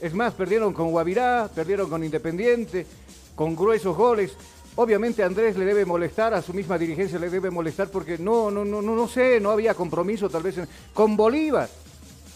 [0.00, 2.86] Es más, perdieron con Guavirá, perdieron con Independiente,
[3.34, 4.36] con gruesos goles.
[4.76, 8.64] Obviamente Andrés le debe molestar, a su misma dirigencia le debe molestar porque no, no,
[8.64, 10.56] no, no, no sé, no había compromiso tal vez
[10.92, 11.68] con Bolívar.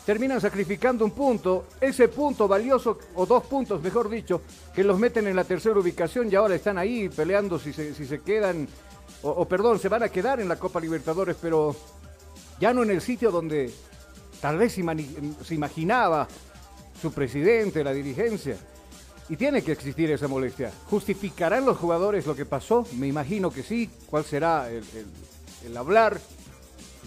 [0.07, 4.41] Terminan sacrificando un punto, ese punto valioso, o dos puntos mejor dicho,
[4.75, 8.07] que los meten en la tercera ubicación y ahora están ahí peleando si se, si
[8.07, 8.67] se quedan,
[9.23, 11.77] o perdón, se van a quedar en la Copa Libertadores, pero
[12.61, 13.71] ya no en el sitio donde
[14.41, 16.27] tal vez se imaginaba
[17.01, 18.57] su presidente, la dirigencia.
[19.29, 20.73] Y tiene que existir esa molestia.
[20.89, 22.87] ¿Justificarán los jugadores lo que pasó?
[22.93, 23.91] Me imagino que sí.
[24.07, 26.19] ¿Cuál será el, hablar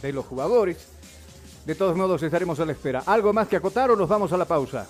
[0.02, 0.78] de los jugadores?
[1.66, 3.04] De todos modos, estaremos a la espera.
[3.06, 4.88] ¿Algo más que acotar o nos vamos a la pausa?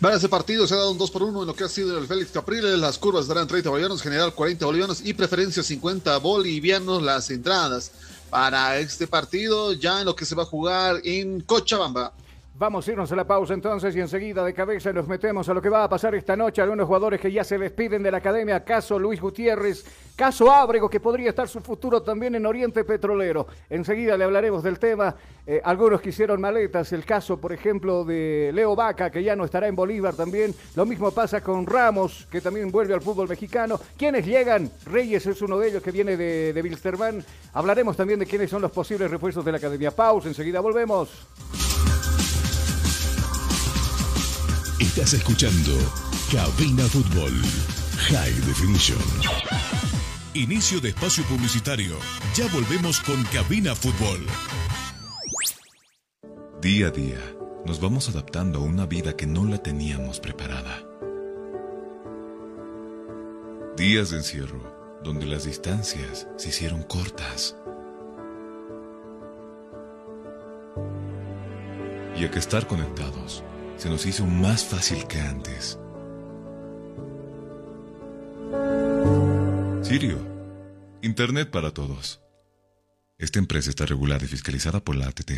[0.00, 1.98] Para ese partido se ha dado un 2 por 1 en lo que ha sido
[1.98, 2.78] el Félix Capriles.
[2.78, 7.92] Las curvas darán 30 bolivianos, general 40 bolivianos y preferencia 50 bolivianos las entradas
[8.30, 12.12] para este partido, ya en lo que se va a jugar en Cochabamba.
[12.58, 15.60] Vamos a irnos a la pausa entonces y enseguida de cabeza nos metemos a lo
[15.60, 16.62] que va a pasar esta noche.
[16.62, 19.84] Algunos jugadores que ya se despiden de la academia, caso Luis Gutiérrez,
[20.16, 23.46] caso Ábrego, que podría estar su futuro también en Oriente Petrolero.
[23.68, 25.14] Enseguida le hablaremos del tema.
[25.46, 29.44] Eh, algunos que hicieron maletas, el caso, por ejemplo, de Leo Vaca, que ya no
[29.44, 30.54] estará en Bolívar también.
[30.76, 33.78] Lo mismo pasa con Ramos, que también vuelve al fútbol mexicano.
[33.98, 34.70] ¿Quiénes llegan?
[34.86, 37.22] Reyes es uno de ellos que viene de, de Wilstermann.
[37.52, 39.90] Hablaremos también de quiénes son los posibles refuerzos de la academia.
[39.90, 41.26] Pausa, enseguida volvemos.
[44.78, 45.72] Estás escuchando
[46.30, 47.32] Cabina Fútbol
[48.10, 48.98] High Definition.
[50.34, 51.96] Inicio de espacio publicitario.
[52.34, 54.26] Ya volvemos con Cabina Fútbol.
[56.60, 57.18] Día a día
[57.64, 60.82] nos vamos adaptando a una vida que no la teníamos preparada.
[63.78, 67.56] Días de encierro donde las distancias se hicieron cortas.
[72.14, 73.42] Y a que estar conectados
[73.76, 75.78] se nos hizo más fácil que antes.
[79.82, 80.18] Sirio,
[81.02, 82.20] Internet para todos.
[83.18, 85.32] Esta empresa está regulada y fiscalizada por la ATT.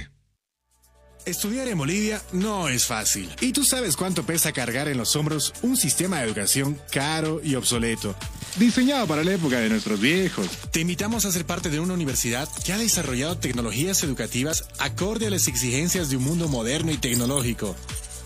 [1.27, 3.29] Estudiar en Bolivia no es fácil.
[3.40, 7.55] Y tú sabes cuánto pesa cargar en los hombros un sistema de educación caro y
[7.55, 8.14] obsoleto,
[8.57, 10.48] diseñado para la época de nuestros viejos.
[10.72, 15.31] Te invitamos a ser parte de una universidad que ha desarrollado tecnologías educativas acorde a
[15.31, 17.77] las exigencias de un mundo moderno y tecnológico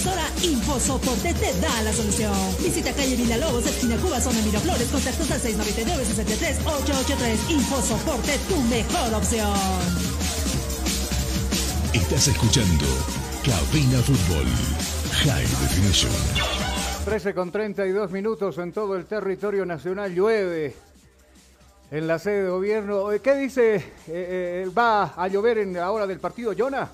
[0.00, 0.24] Impresora?
[0.42, 2.32] InfoSoporte te da la solución.
[2.62, 7.50] Visita calle Villalobos, esquina Cuba, zona Miraflores, contactos al 699-63-883.
[7.50, 9.52] InfoSoporte, tu mejor opción.
[11.92, 12.84] Estás escuchando
[13.44, 14.46] Cabina Fútbol.
[15.24, 16.12] High Definition.
[17.04, 20.74] 13 con 32 minutos en todo el territorio nacional llueve.
[21.90, 23.74] En la sede de gobierno, Eh, ¿qué dice?
[23.74, 26.88] Eh, eh, ¿Va a llover en la hora del partido, Jonah?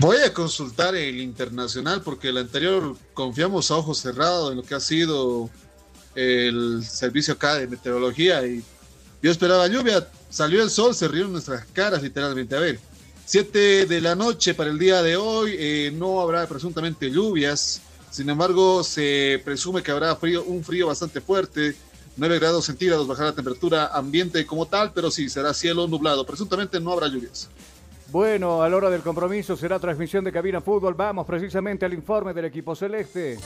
[0.00, 4.76] Voy a consultar el internacional porque el anterior confiamos a ojos cerrados en lo que
[4.76, 5.50] ha sido
[6.14, 8.62] el servicio acá de meteorología y
[9.20, 12.54] yo esperaba lluvia, salió el sol, se rieron nuestras caras literalmente.
[12.54, 12.78] A ver,
[13.24, 18.30] 7 de la noche para el día de hoy, eh, no habrá presuntamente lluvias, sin
[18.30, 21.74] embargo se presume que habrá frío, un frío bastante fuerte,
[22.16, 26.78] 9 grados centígrados bajará la temperatura ambiente como tal, pero sí, será cielo nublado, presuntamente
[26.78, 27.48] no habrá lluvias.
[28.10, 30.94] Bueno, a la hora del compromiso será transmisión de Cabina Fútbol.
[30.94, 33.36] Vamos precisamente al informe del equipo celeste.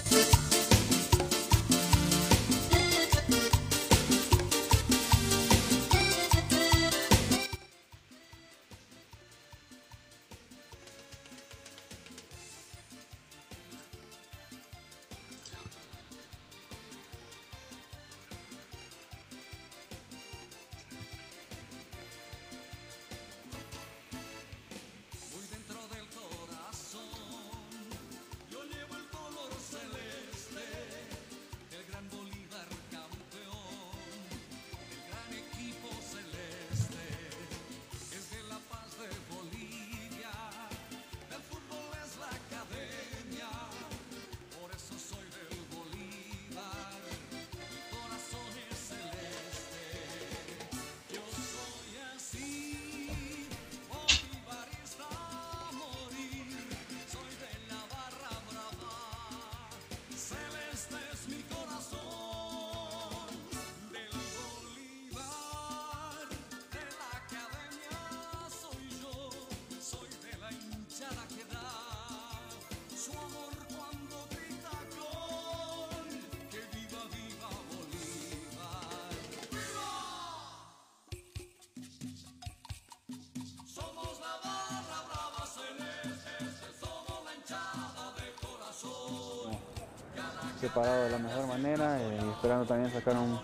[90.63, 93.41] Preparado de la mejor manera eh, y esperando también sacar un,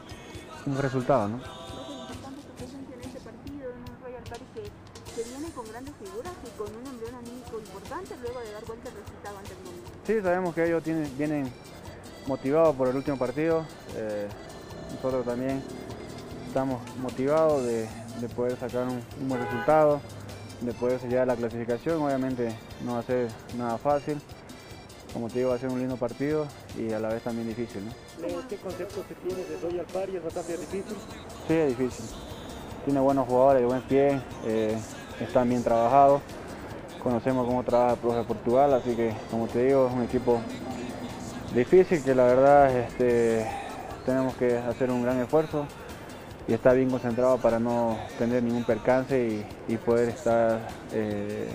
[0.66, 1.38] un resultado, ¿no?
[10.06, 11.52] Sí, sabemos que ellos tienen, vienen
[12.28, 13.66] motivados por el último partido.
[13.96, 14.28] Eh,
[14.92, 15.60] nosotros también
[16.46, 17.88] estamos motivados de,
[18.20, 20.00] de poder sacar un, buen resultado,
[20.60, 22.00] de poder sellar la clasificación.
[22.00, 24.22] Obviamente no va a ser nada fácil.
[25.18, 26.46] Como te digo, va a ser un lindo partido
[26.78, 27.84] y a la vez también difícil.
[27.84, 27.90] ¿no?
[28.48, 30.16] ¿Qué concepto se tiene de Party?
[30.16, 30.96] ¿Es bastante difícil?
[31.48, 32.04] Sí, es difícil.
[32.84, 34.20] Tiene buenos jugadores buen pie.
[34.46, 34.78] Eh,
[35.20, 36.22] están bien trabajados.
[37.02, 40.40] Conocemos cómo trabaja el profe Portugal, así que como te digo, es un equipo
[41.52, 43.44] difícil que la verdad este,
[44.06, 45.66] tenemos que hacer un gran esfuerzo
[46.46, 50.60] y estar bien concentrado para no tener ningún percance y, y poder estar
[50.92, 51.48] eh,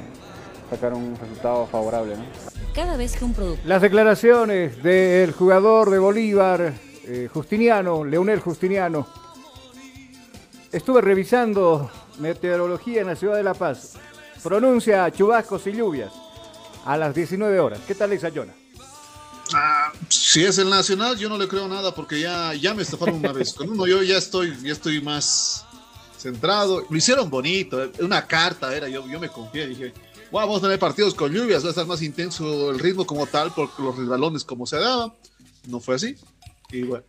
[0.69, 2.17] sacar un resultado favorable.
[2.17, 2.52] ¿no?
[2.73, 3.61] Cada vez que un producto.
[3.67, 9.07] Las declaraciones del jugador de Bolívar, eh, Justiniano, Leonel Justiniano.
[10.71, 13.93] Estuve revisando meteorología en la ciudad de La Paz.
[14.41, 16.11] Pronuncia chubascos y lluvias
[16.85, 17.79] a las 19 horas.
[17.85, 18.53] ¿Qué tal esa Yona?
[19.53, 23.15] Ah, si es el Nacional, yo no le creo nada porque ya, ya me estafaron
[23.15, 23.53] una vez.
[23.53, 25.63] Con uno yo ya estoy, ya estoy más
[26.17, 26.83] centrado.
[26.89, 29.93] Lo hicieron bonito, una carta era, yo, yo me confié, dije,
[30.41, 33.51] vamos a tener partidos con lluvias, va a estar más intenso el ritmo como tal,
[33.55, 35.13] porque los resbalones como se daba.
[35.67, 36.15] No fue así.
[36.71, 37.03] Y bueno.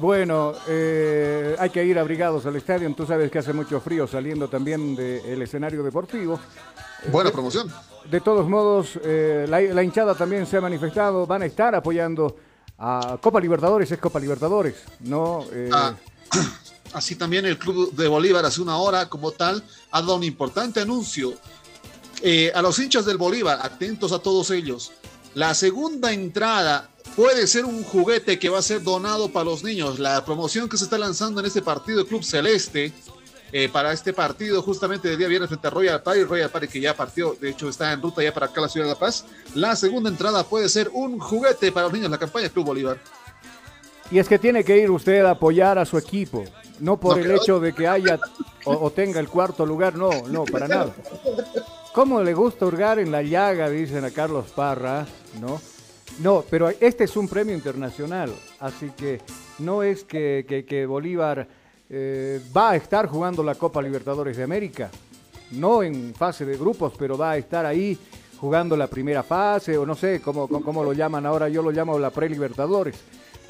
[0.00, 2.92] Bueno, eh, hay que ir abrigados al estadio.
[2.94, 6.40] Tú sabes que hace mucho frío saliendo también del escenario deportivo.
[7.12, 7.70] Buena promoción.
[8.10, 11.26] De todos modos, eh, la, la, hinchada también se ha manifestado.
[11.26, 12.36] Van a estar apoyando
[12.78, 13.90] a Copa Libertadores.
[13.90, 15.44] Es Copa Libertadores, ¿no?
[15.52, 15.94] Eh, ah,
[16.92, 20.80] así también el Club de Bolívar hace una hora, como tal, ha dado un importante
[20.80, 21.34] anuncio.
[22.26, 24.92] Eh, a los hinchas del Bolívar, atentos a todos ellos.
[25.34, 29.98] La segunda entrada puede ser un juguete que va a ser donado para los niños.
[29.98, 32.94] La promoción que se está lanzando en este partido de Club Celeste,
[33.52, 36.80] eh, para este partido justamente de día viernes frente a Royal Party, Royal Party que
[36.80, 39.26] ya partió, de hecho está en ruta ya para acá la ciudad de La Paz.
[39.54, 42.98] La segunda entrada puede ser un juguete para los niños, la campaña Club Bolívar.
[44.10, 46.42] Y es que tiene que ir usted a apoyar a su equipo,
[46.80, 48.18] no por no, el hecho de que haya
[48.64, 50.94] o, o tenga el cuarto lugar, no, no, para nada.
[51.94, 53.70] ¿Cómo le gusta hurgar en la llaga?
[53.70, 55.06] Dicen a Carlos Parra,
[55.40, 55.60] ¿no?
[56.18, 59.20] No, pero este es un premio internacional, así que
[59.60, 61.46] no es que, que, Bolívar
[61.88, 64.90] eh, va a estar jugando la Copa Libertadores de América,
[65.52, 67.96] no en fase de grupos, pero va a estar ahí
[68.38, 71.70] jugando la primera fase, o no sé cómo, cómo, cómo lo llaman ahora, yo lo
[71.70, 72.96] llamo la pre-Libertadores,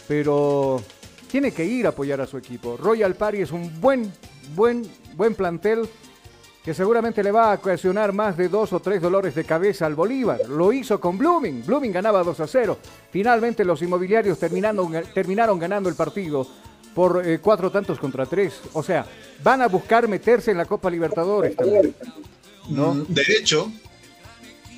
[0.06, 0.82] pero
[1.30, 2.76] tiene que ir a apoyar a su equipo.
[2.76, 4.12] Royal Party es un buen,
[4.54, 4.86] buen,
[5.16, 5.88] buen plantel
[6.64, 9.94] que seguramente le va a ocasionar más de dos o tres dolores de cabeza al
[9.94, 10.40] Bolívar.
[10.48, 11.62] Lo hizo con Blooming.
[11.66, 12.78] Blooming ganaba 2 a 0.
[13.10, 16.46] Finalmente los inmobiliarios terminaron, terminaron ganando el partido
[16.94, 18.54] por eh, cuatro tantos contra tres.
[18.72, 19.04] O sea,
[19.42, 21.94] van a buscar meterse en la Copa Libertadores también.
[22.70, 22.94] ¿no?
[23.08, 23.70] De hecho,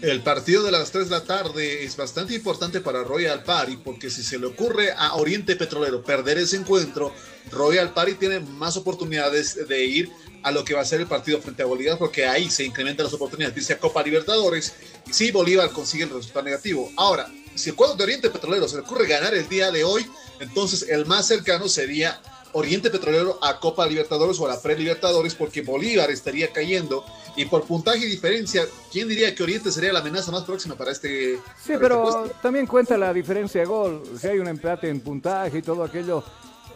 [0.03, 4.11] el partido de las 3 de la tarde es bastante importante para Royal Party porque
[4.11, 7.13] si se le ocurre a Oriente Petrolero perder ese encuentro,
[7.53, 10.11] Royal Party tiene más oportunidades de ir
[10.43, 13.05] a lo que va a ser el partido frente a Bolívar, porque ahí se incrementan
[13.05, 14.75] las oportunidades de irse a Copa Libertadores
[15.07, 16.91] y si Bolívar consigue el resultado negativo.
[16.97, 20.07] Ahora, si el cuadro de Oriente Petrolero se le ocurre ganar el día de hoy,
[20.41, 22.21] entonces el más cercano sería
[22.53, 27.05] Oriente Petrolero a Copa Libertadores o a la Pre-Libertadores, porque Bolívar estaría cayendo
[27.37, 30.93] y por puntaje y diferencia, ¿quién diría que Oriente sería la amenaza más próxima para
[30.93, 31.39] este?
[31.63, 34.03] Sí, para pero este también cuenta la diferencia de gol.
[34.19, 36.25] Si hay un empate en puntaje y todo aquello,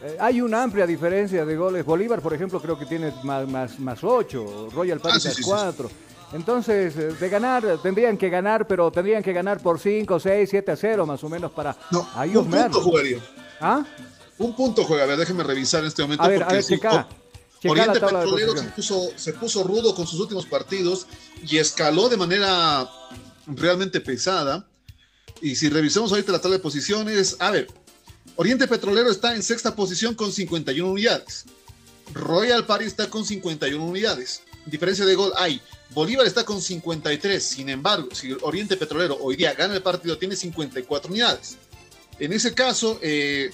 [0.03, 1.85] eh, hay una amplia diferencia de goles.
[1.85, 5.43] Bolívar, por ejemplo, creo que tiene más, más, más 8, Royal Party ah, sí, sí,
[5.43, 5.89] 4.
[5.89, 5.95] Sí,
[6.33, 10.73] Entonces, eh, de ganar, tendrían que ganar, pero tendrían que ganar por 5, 6, 7
[10.73, 13.19] a 0 más o menos para no, ahí un punto jugaría.
[13.61, 13.85] ¿Ah?
[14.39, 16.25] Un punto juega, a ver, déjeme revisar en este momento.
[16.25, 17.09] A ver, porque a ver, checa,
[17.61, 21.07] checa Oriente Petrolero se puso, se puso rudo con sus últimos partidos
[21.47, 22.89] y escaló de manera
[23.47, 24.67] realmente pesada.
[25.43, 27.67] Y si revisamos ahorita la tabla de posiciones, a ver,
[28.41, 31.45] Oriente Petrolero está en sexta posición con 51 unidades.
[32.15, 34.41] Royal Party está con 51 unidades.
[34.65, 35.61] Diferencia de gol hay.
[35.91, 37.45] Bolívar está con 53.
[37.45, 41.59] Sin embargo, si Oriente Petrolero hoy día gana el partido, tiene 54 unidades.
[42.19, 43.51] En ese caso, eh,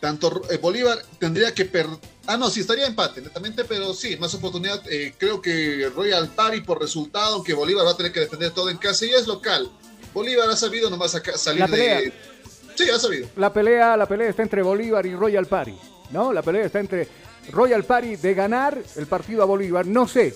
[0.00, 1.98] tanto eh, Bolívar tendría que perder.
[2.24, 4.82] Ah, no, sí estaría empate, netamente, pero sí, más oportunidad.
[4.90, 8.70] Eh, creo que Royal Party por resultado, aunque Bolívar va a tener que defender todo
[8.70, 9.70] en casa y es local.
[10.14, 12.31] Bolívar ha sabido nomás salir de.
[12.74, 13.28] Sí, ha sabido.
[13.36, 15.74] La pelea, la pelea está entre Bolívar y Royal Party,
[16.10, 16.32] ¿no?
[16.32, 17.08] La pelea está entre
[17.50, 19.86] Royal Party de ganar el partido a Bolívar.
[19.86, 20.34] No sé,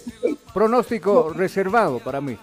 [0.52, 2.36] pronóstico reservado para mí.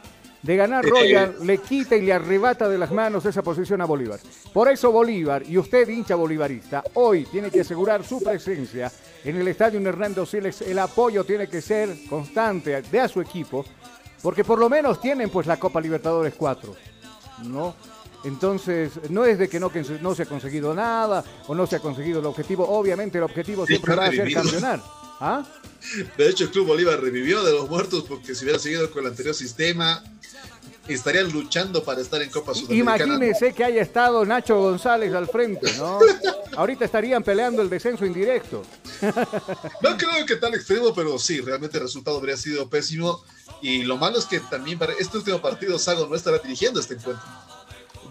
[0.44, 4.20] de ganar Royal le quita y le arrebata de las manos esa posición a Bolívar.
[4.52, 8.92] Por eso Bolívar, y usted hincha bolivarista, hoy tiene que asegurar su presencia
[9.24, 10.62] en el estadio Hernando Siles.
[10.62, 13.66] El apoyo tiene que ser constante de a su equipo,
[14.22, 16.76] porque por lo menos tienen pues la Copa Libertadores 4,
[17.46, 17.74] ¿no?
[18.24, 21.76] Entonces, no es de que no, que no se ha conseguido nada o no se
[21.76, 22.68] ha conseguido el objetivo.
[22.68, 24.82] Obviamente el objetivo siempre va a ser campeonar.
[25.20, 25.46] ¿Ah?
[26.18, 29.12] De hecho, el Club Bolívar revivió de los muertos porque si hubiera seguido con el
[29.12, 30.02] anterior sistema,
[30.88, 33.06] estarían luchando para estar en Copa Sudamericana.
[33.06, 36.00] Imagínense que haya estado Nacho González al frente, ¿no?
[36.56, 38.64] Ahorita estarían peleando el descenso indirecto.
[39.82, 43.22] No creo que tan extremo, pero sí, realmente el resultado habría sido pésimo.
[43.62, 46.94] Y lo malo es que también para este último partido Sago no estará dirigiendo este
[46.94, 47.22] encuentro.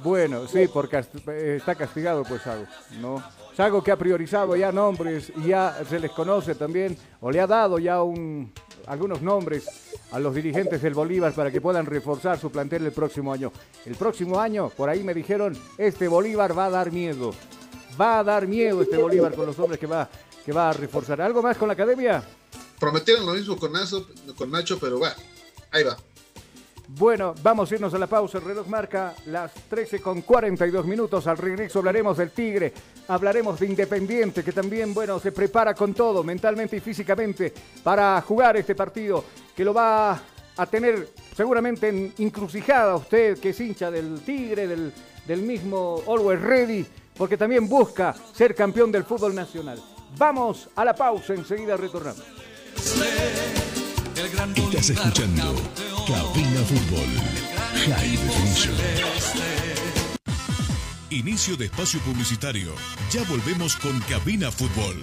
[0.03, 2.67] Bueno, sí, porque eh, está castigado pues Sago,
[3.01, 3.23] ¿no?
[3.57, 7.47] Sago que ha priorizado ya nombres y ya se les conoce también, o le ha
[7.47, 8.53] dado ya un,
[8.87, 9.67] algunos nombres
[10.11, 13.53] a los dirigentes del Bolívar para que puedan reforzar su plantel el próximo año.
[13.85, 17.35] El próximo año, por ahí me dijeron, este Bolívar va a dar miedo.
[18.01, 20.09] Va a dar miedo este Bolívar con los hombres que va,
[20.45, 21.21] que va a reforzar.
[21.21, 22.23] ¿Algo más con la academia?
[22.81, 23.73] Prometieron lo mismo con,
[24.35, 25.15] con Nacho, pero va,
[25.71, 25.97] ahí va.
[27.03, 28.39] Bueno, vamos a irnos a la pausa.
[28.39, 31.27] El reloj marca las 13 con 42 minutos.
[31.27, 32.73] Al regreso hablaremos del Tigre,
[33.09, 38.57] hablaremos de Independiente, que también, bueno, se prepara con todo, mentalmente y físicamente, para jugar
[38.57, 39.25] este partido,
[39.57, 40.13] que lo va
[40.57, 44.93] a tener seguramente en encrucijada usted, que es hincha del Tigre, del,
[45.27, 46.87] del mismo Always Ready,
[47.19, 49.83] porque también busca ser campeón del fútbol nacional.
[50.17, 52.23] Vamos a la pausa, enseguida retornamos.
[54.23, 55.55] Estás escuchando
[56.07, 57.09] Cabina Fútbol
[57.75, 58.75] High Definition.
[61.11, 62.73] Inicio de espacio publicitario.
[63.11, 65.03] Ya volvemos con Cabina Fútbol.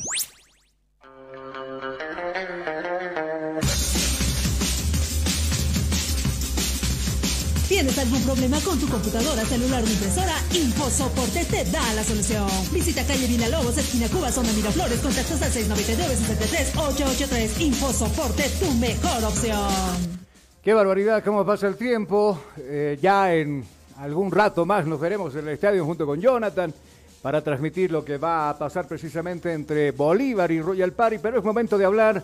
[7.81, 10.35] ¿Tienes algún problema con tu computadora, celular o impresora?
[10.53, 12.47] InfoSoporte te da la solución.
[12.71, 17.59] Visita calle Villalobos, esquina Cuba, zona Miraflores, contactos al 699-63-883.
[17.59, 20.19] InfoSoporte, tu mejor opción.
[20.63, 22.39] Qué barbaridad, cómo pasa el tiempo.
[22.59, 23.65] Eh, ya en
[23.97, 26.71] algún rato más nos veremos en el estadio junto con Jonathan
[27.23, 31.43] para transmitir lo que va a pasar precisamente entre Bolívar y Royal Party, pero es
[31.43, 32.23] momento de hablar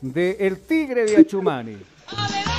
[0.00, 1.76] de El Tigre de Achumani.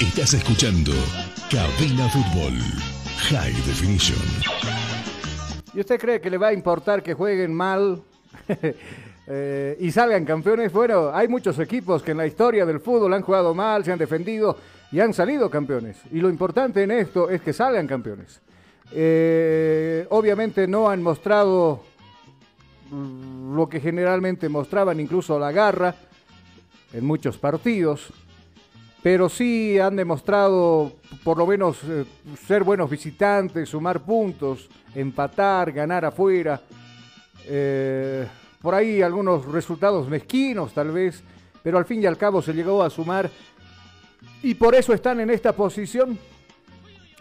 [0.00, 0.92] Estás escuchando
[1.50, 2.52] Cabina Fútbol
[3.30, 4.18] High Definition.
[5.72, 8.02] ¿Y usted cree que le va a importar que jueguen mal
[9.26, 10.70] eh, y salgan campeones?
[10.70, 13.98] Bueno, hay muchos equipos que en la historia del fútbol han jugado mal, se han
[13.98, 14.58] defendido
[14.92, 15.96] y han salido campeones.
[16.12, 18.42] Y lo importante en esto es que salgan campeones.
[18.92, 21.84] Eh, obviamente no han mostrado
[22.92, 25.94] lo que generalmente mostraban, incluso la garra,
[26.92, 28.12] en muchos partidos
[29.02, 30.92] pero sí han demostrado
[31.22, 32.04] por lo menos eh,
[32.46, 36.60] ser buenos visitantes, sumar puntos, empatar, ganar afuera.
[37.44, 38.26] Eh,
[38.60, 41.22] por ahí algunos resultados mezquinos tal vez,
[41.62, 43.30] pero al fin y al cabo se llegó a sumar
[44.42, 46.18] y por eso están en esta posición.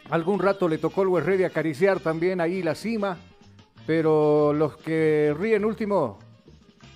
[0.10, 3.18] Algún rato le tocó el de acariciar también ahí la cima,
[3.86, 6.20] pero los que ríen último,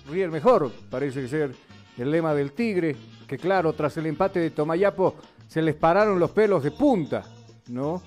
[0.08, 1.54] ríen mejor, parece ser
[1.98, 2.96] el lema del Tigre
[3.30, 5.14] que claro, tras el empate de Tomayapo
[5.46, 7.22] se les pararon los pelos de punta,
[7.68, 8.02] ¿no?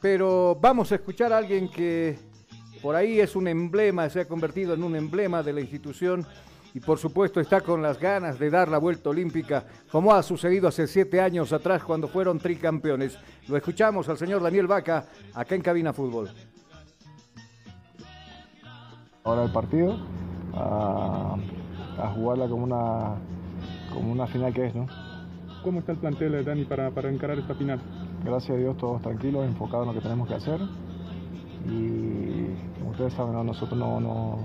[0.00, 2.18] Pero vamos a escuchar a alguien que
[2.82, 6.26] por ahí es un emblema, se ha convertido en un emblema de la institución
[6.74, 10.66] y por supuesto está con las ganas de dar la vuelta olímpica, como ha sucedido
[10.66, 13.16] hace siete años atrás cuando fueron tricampeones.
[13.46, 16.30] Lo escuchamos al señor Daniel Vaca acá en Cabina Fútbol.
[19.22, 19.96] Ahora el partido,
[20.52, 21.36] a,
[21.96, 23.35] a jugarla como una
[23.96, 24.86] como una final que es, ¿no?
[25.64, 27.80] ¿Cómo está el plantel, Dani, para, para encarar esta final?
[28.24, 30.60] Gracias a Dios, todos tranquilos, enfocados en lo que tenemos que hacer.
[31.68, 34.38] Y como ustedes saben, nosotros no, no,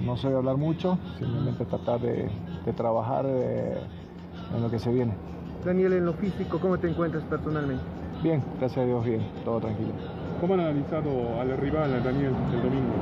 [0.00, 2.30] no soy hablar mucho, simplemente tratar de,
[2.64, 3.80] de trabajar eh,
[4.54, 5.14] en lo que se viene.
[5.64, 7.82] Daniel, en lo físico, ¿cómo te encuentras personalmente?
[8.22, 9.92] Bien, gracias a Dios, bien, todo tranquilo.
[10.40, 12.92] ¿Cómo han analizado al rival, Daniel, el domingo?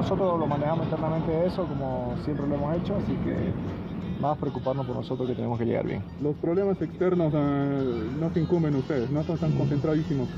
[0.00, 3.52] nosotros lo manejamos internamente eso, como siempre lo hemos hecho, así que
[4.20, 6.02] más preocuparnos por nosotros que tenemos que llegar bien.
[6.22, 10.28] Los problemas externos eh, no se incumben ustedes, no están concentradísimos.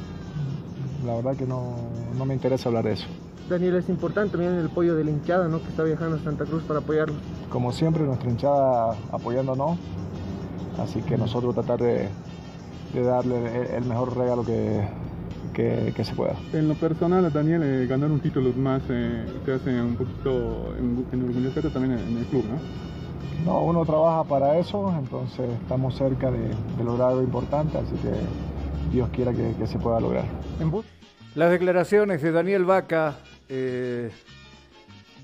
[1.04, 1.74] La verdad que no,
[2.16, 3.06] no, me interesa hablar de eso.
[3.48, 5.60] Daniel, es importante también el apoyo de la hinchada, ¿no?
[5.60, 7.16] Que está viajando a Santa Cruz para apoyarlo.
[7.50, 9.78] Como siempre, nuestra hinchada apoyándonos,
[10.78, 12.08] así que nosotros tratar de,
[12.94, 14.86] de darle el mejor regalo que,
[15.52, 16.36] que, que, se pueda.
[16.52, 20.74] En lo personal, Daniel, eh, ganar un título más eh, te hace un poquito
[21.12, 22.91] enorgullecerte también en el club, ¿no?
[23.44, 26.50] No, uno trabaja para eso, entonces estamos cerca de,
[26.82, 28.12] lograr algo importante, así que
[28.92, 30.24] Dios quiera que, se pueda lograr.
[31.34, 33.16] Las declaraciones de Daniel Vaca,
[33.48, 34.10] eh,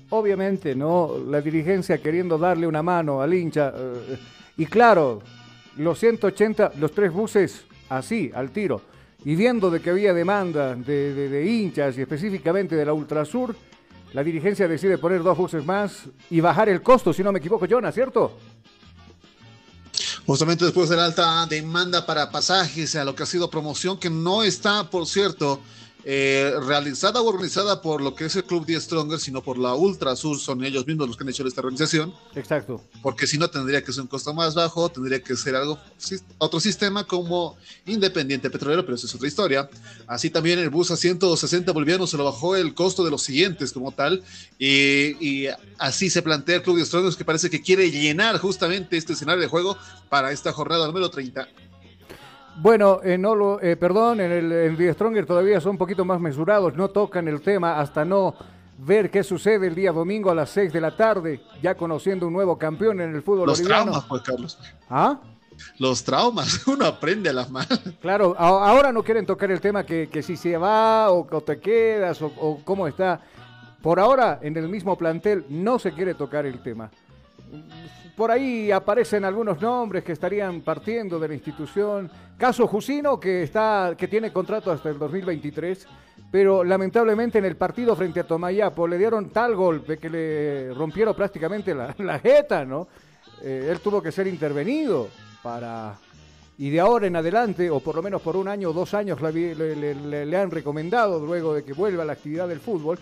[0.09, 1.11] obviamente, ¿no?
[1.27, 3.71] La dirigencia queriendo darle una mano al hincha.
[3.75, 4.17] Eh,
[4.57, 5.21] y claro,
[5.77, 8.81] los 180, los tres buses así, al tiro.
[9.23, 13.55] Y viendo de que había demanda de, de hinchas y específicamente de la Ultrasur,
[14.13, 17.67] la dirigencia decide poner dos buses más y bajar el costo, si no me equivoco,
[17.69, 18.37] Jonah, ¿cierto?
[20.25, 24.09] Justamente después de la alta demanda para pasajes a lo que ha sido promoción, que
[24.09, 25.59] no está, por cierto,
[26.05, 29.73] eh, realizada o organizada por lo que es el Club 10 Stronger, sino por la
[29.75, 32.13] Ultra Sur, son ellos mismos los que han hecho esta organización.
[32.35, 32.81] Exacto.
[33.01, 35.77] Porque si no, tendría que ser un costo más bajo, tendría que ser algo,
[36.37, 39.69] otro sistema como Independiente Petrolero, pero eso es otra historia.
[40.07, 43.73] Así también el bus a 160 bolivianos se lo bajó el costo de los siguientes
[43.73, 44.23] como tal,
[44.57, 48.95] y, y así se plantea el Club 10 Stronger, que parece que quiere llenar justamente
[48.95, 49.77] este escenario de juego
[50.07, 51.47] para esta jornada número 30.
[52.61, 56.19] Bueno, en Olo, eh, perdón, en el en The Stronger todavía son un poquito más
[56.19, 58.35] mesurados, no tocan el tema hasta no
[58.79, 62.33] ver qué sucede el día domingo a las 6 de la tarde, ya conociendo un
[62.33, 63.83] nuevo campeón en el fútbol Los boliviano.
[63.91, 64.59] traumas, pues, Carlos.
[64.89, 65.19] ¿Ah?
[65.77, 67.79] Los traumas, uno aprende a las malas.
[68.01, 71.41] Claro, a- ahora no quieren tocar el tema que, que si se va o, o
[71.41, 73.21] te quedas o, o cómo está.
[73.81, 76.89] Por ahora, en el mismo plantel no se quiere tocar el tema.
[78.19, 82.11] Por ahí aparecen algunos nombres que estarían partiendo de la institución.
[82.37, 85.87] Caso Jusino, que, está, que tiene contrato hasta el 2023,
[86.29, 91.15] pero lamentablemente en el partido frente a Tomayapo le dieron tal golpe que le rompieron
[91.15, 92.89] prácticamente la, la jeta, ¿no?
[93.41, 95.07] Eh, él tuvo que ser intervenido
[95.41, 95.95] para...
[96.57, 99.21] Y de ahora en adelante, o por lo menos por un año o dos años,
[99.21, 102.99] le, le- han recomendado, luego de que vuelva a la actividad del fútbol,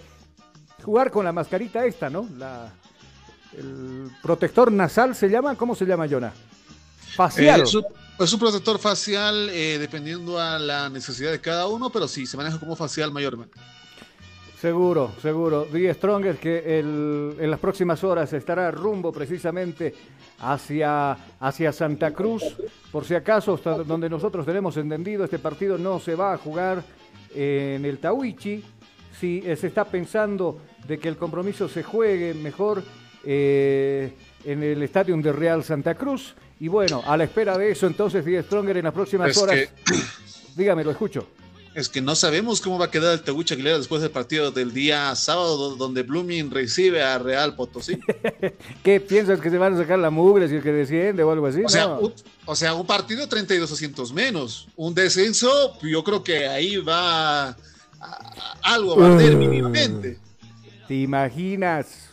[0.84, 2.28] jugar con la mascarita esta, ¿no?
[2.38, 2.72] La,
[3.58, 6.34] el protector nasal se llama, ¿cómo se llama, Jonah?
[7.16, 7.62] Facial.
[7.62, 7.84] Eh, es, un,
[8.20, 12.38] es un protector facial eh, dependiendo a la necesidad de cada uno, pero sí, se
[12.38, 13.58] maneja como facial mayormente.
[14.62, 15.68] Seguro, seguro.
[15.72, 19.94] The Stronger que el- en las próximas horas estará rumbo precisamente
[20.40, 22.44] hacia, hacia Santa Cruz.
[22.92, 26.84] Por si acaso, hasta donde nosotros tenemos entendido, este partido no se va a jugar
[27.36, 28.64] en el Tawichi.
[29.20, 32.84] Si eh, se está pensando de que el compromiso se juegue mejor
[33.24, 34.14] eh,
[34.46, 36.36] en el estadio de Real Santa Cruz.
[36.60, 39.56] Y bueno, a la espera de eso, entonces The Stronger en las próximas Es horas.
[39.56, 39.70] que-
[40.56, 41.28] Dígame, lo escucho.
[41.76, 44.74] Es que no sabemos cómo va a quedar el Tegucha Aguilera después del partido del
[44.74, 48.00] día sábado, do- donde Blooming recibe a Real Potosí.
[48.84, 51.46] ¿Qué piensas que se van a sacar la mugre si el que desciende o algo
[51.46, 51.62] así?
[51.64, 52.00] O sea, No.
[52.00, 52.14] un,
[52.48, 54.68] o sea, un partido 32 asientos menos.
[54.76, 57.58] Un descenso, yo creo que ahí va a-
[58.00, 59.38] a- algo a perder Uh.
[59.38, 60.18] mínimamente.
[60.88, 62.07] ¿Te imaginas?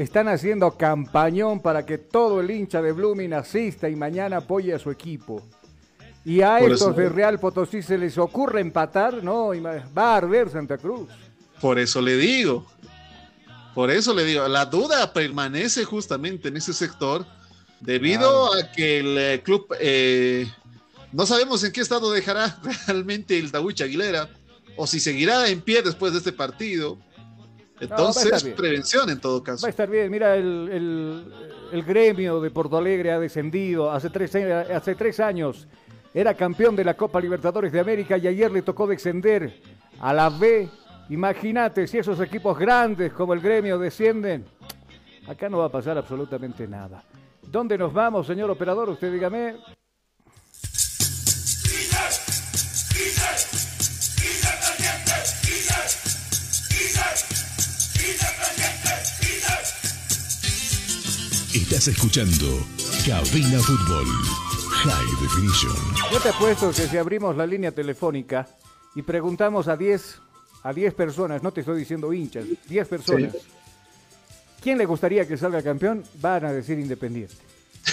[0.00, 4.78] Están haciendo campañón para que todo el hincha de Blooming asista y mañana apoye a
[4.78, 5.46] su equipo.
[6.24, 10.16] Y a Por estos eso- de Real Potosí se les ocurre empatar, no, va a
[10.16, 11.06] arder Santa Cruz.
[11.60, 12.64] Por eso le digo.
[13.74, 17.26] Por eso le digo, la duda permanece justamente en ese sector
[17.80, 20.46] debido a que el eh, club eh,
[21.12, 24.30] no sabemos en qué estado dejará realmente el Tahuicha Aguilera
[24.78, 26.96] o si seguirá en pie después de este partido.
[27.80, 29.62] Entonces, prevención en todo caso.
[29.62, 31.34] Va a estar bien, mira, el, el-
[31.72, 35.68] el gremio de Porto Alegre ha descendido hace tres, hace tres años.
[36.12, 39.60] Era campeón de la Copa Libertadores de América y ayer le tocó descender
[40.00, 40.68] a la B.
[41.10, 44.44] Imagínate si esos equipos grandes como el gremio descienden.
[45.28, 47.04] Acá no va a pasar absolutamente nada.
[47.42, 48.88] ¿Dónde nos vamos, señor operador?
[48.90, 49.54] Usted dígame.
[61.70, 62.66] Estás escuchando
[63.06, 65.76] Cabina Fútbol High Definition.
[66.12, 68.48] Yo te apuesto que si abrimos la línea telefónica
[68.96, 70.16] y preguntamos a 10
[70.64, 73.34] a 10 personas, no te estoy diciendo hinchas, 10 personas,
[74.60, 76.02] ¿quién le gustaría que salga campeón?
[76.20, 77.34] Van a decir Independiente.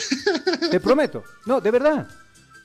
[0.71, 1.23] te prometo.
[1.45, 2.07] No, de verdad.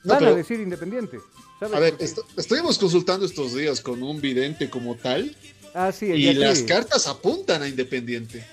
[0.03, 1.19] No, Van pero- a decir Independiente.
[1.59, 5.35] ¿Sabes A ver, esto- estuvimos consultando estos días con un vidente como tal
[5.75, 8.43] Ah, sí, y las cartas apuntan a Independiente.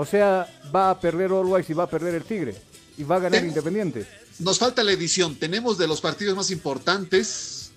[0.00, 2.54] O sea, va a perder Always y va a perder el Tigre.
[2.98, 4.06] Y va a ganar Independiente.
[4.38, 5.34] Nos falta la edición.
[5.34, 7.72] Tenemos de los partidos más importantes.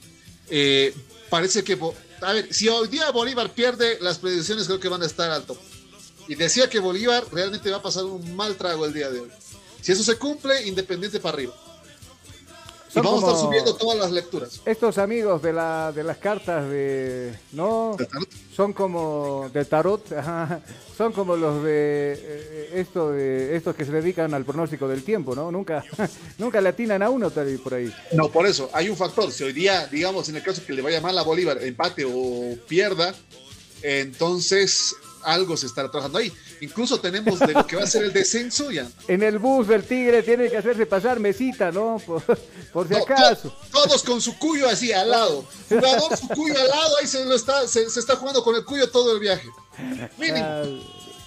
[0.47, 0.93] eh,
[1.32, 1.80] parece que.
[2.22, 5.57] A ver, si hoy día Bolívar pierde, las predicciones creo que van a estar alto.
[6.28, 9.30] Y decía que Bolívar realmente va a pasar un mal trago el día de hoy.
[9.82, 11.55] Si eso se cumple, Independiente para arriba.
[12.93, 14.61] Y vamos a estar subiendo todas las lecturas.
[14.65, 17.33] Estos amigos de, la, de las cartas de.
[17.53, 17.95] ¿No?
[18.53, 19.49] Son como.
[19.53, 20.11] De tarot.
[20.11, 20.61] ajá,
[20.97, 22.13] son como los de.
[22.21, 25.51] eh, esto de estos que se dedican al pronóstico del tiempo, ¿no?
[25.51, 25.83] Nunca,
[26.37, 27.93] nunca le atinan a uno tal y por ahí.
[28.11, 29.31] No, por eso, hay un factor.
[29.31, 32.57] Si hoy día, digamos, en el caso que le vaya mal a Bolívar, empate o
[32.67, 33.15] pierda,
[33.83, 36.32] entonces algo se estará trabajando ahí.
[36.61, 38.88] Incluso tenemos de lo que va a ser el descenso ya.
[39.07, 42.01] En el bus del Tigre tiene que hacerse pasar mesita, ¿no?
[42.05, 42.24] Por,
[42.74, 43.55] por si acaso.
[43.72, 45.45] Todos con su cuyo así al lado.
[45.69, 48.63] Jugador, su cuyo al lado, ahí se, lo está, se, se está jugando con el
[48.65, 49.47] cuyo todo el viaje.
[50.17, 50.45] Mínimo.
[50.45, 50.63] Ah,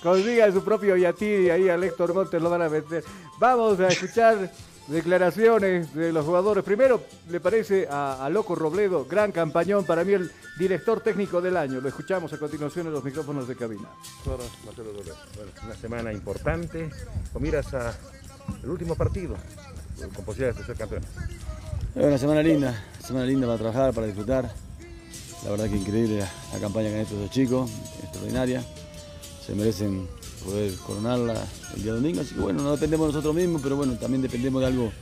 [0.03, 3.05] consiga su propio Yatiri ahí al Héctor Montes lo van a meter.
[3.39, 4.53] Vamos a escuchar
[4.89, 6.65] declaraciones de los jugadores.
[6.65, 11.57] Primero, le parece a, a Loco Robledo, gran campañón, para mí el director técnico del
[11.57, 11.81] año.
[11.81, 13.89] Lo escuchamos a continuación en los micrófonos de cabina.
[14.25, 14.43] Bueno,
[15.65, 16.91] una semana importante.
[17.33, 17.95] O miras a
[18.63, 19.37] el último partido
[20.15, 21.03] con posibilidades de ser campeón.
[21.95, 24.53] Es una semana linda, semana linda para trabajar, para disfrutar.
[25.45, 27.71] La verdad que increíble la, la campaña que han hecho estos chicos,
[28.03, 28.65] extraordinaria.
[29.47, 30.09] Se merecen
[30.45, 31.43] poder coronarla
[31.77, 34.61] el día domingo, así que bueno, no dependemos de nosotros mismos, pero bueno, también dependemos
[34.61, 34.93] de algo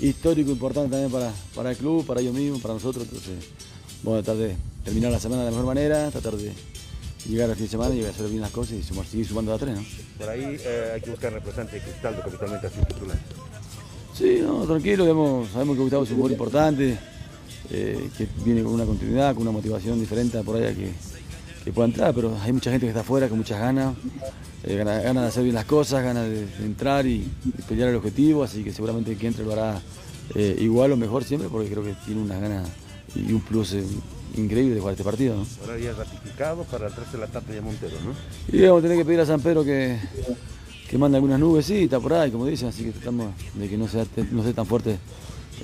[0.00, 3.04] histórico, importante también para, para el club, para ellos mismos, para nosotros.
[3.04, 3.44] Entonces,
[4.02, 6.52] vamos a tratar de terminar la semana de la mejor manera, tratar de
[7.28, 9.58] llegar al fin de semana y hacer bien las cosas y sumar, seguir sumando a
[9.58, 9.84] tres, ¿no?
[10.18, 13.18] Por ahí eh, hay que buscar representante de Cristaldo, que habitualmente ha sido titular.
[14.16, 16.98] Sí, no, tranquilo, hemos- sabemos que Gustavo es un jugador importante,
[17.70, 20.90] eh, que viene con una continuidad, con una motivación diferente por allá que,
[21.68, 23.94] que pueda entrar, pero hay mucha gente que está afuera con muchas ganas,
[24.64, 27.90] eh, ganas, ganas de hacer bien las cosas, ganas de, de entrar y, y pelear
[27.90, 29.78] el objetivo, así que seguramente el que entre lo hará
[30.34, 32.66] eh, igual o mejor siempre, porque creo que tiene unas ganas
[33.14, 33.84] y un plus eh,
[34.36, 35.36] increíble de jugar este partido.
[35.36, 35.46] ¿no?
[35.62, 38.56] Ahora ya ratificado para el 3 de la tarde de Montero, ¿no?
[38.56, 39.98] Y vamos a tener que pedir a San Pedro que,
[40.88, 44.06] que mande algunas nubecitas por ahí, como dicen, así que tratamos de que no sea,
[44.30, 44.98] no sea tan fuerte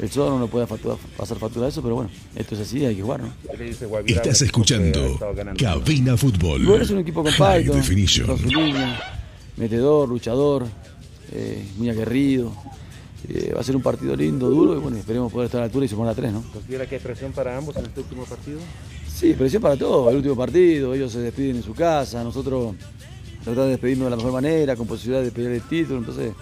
[0.00, 3.02] el sol, no factura- pasar factura de eso, pero bueno, esto es así, hay que
[3.02, 3.32] jugar, ¿no?
[3.50, 4.16] ¿Qué le dice Guavirá?
[4.22, 5.18] Estás escuchando
[5.58, 6.64] Cabina Fútbol.
[6.64, 9.20] Bueno, es un equipo High compacto, línea,
[9.56, 10.66] metedor, luchador,
[11.32, 12.52] eh, muy aguerrido.
[13.26, 15.66] Eh, va a ser un partido lindo, duro y bueno, esperemos poder estar a la
[15.66, 16.42] altura y sumar a tres, ¿no?
[16.52, 18.58] ¿Considera que hay presión para ambos en este último partido?
[19.08, 22.74] Sí, presión para todos, el último partido, ellos se despiden en su casa, nosotros
[23.44, 26.32] tratamos de despedirnos de la mejor manera, con posibilidad de pelear el título, entonces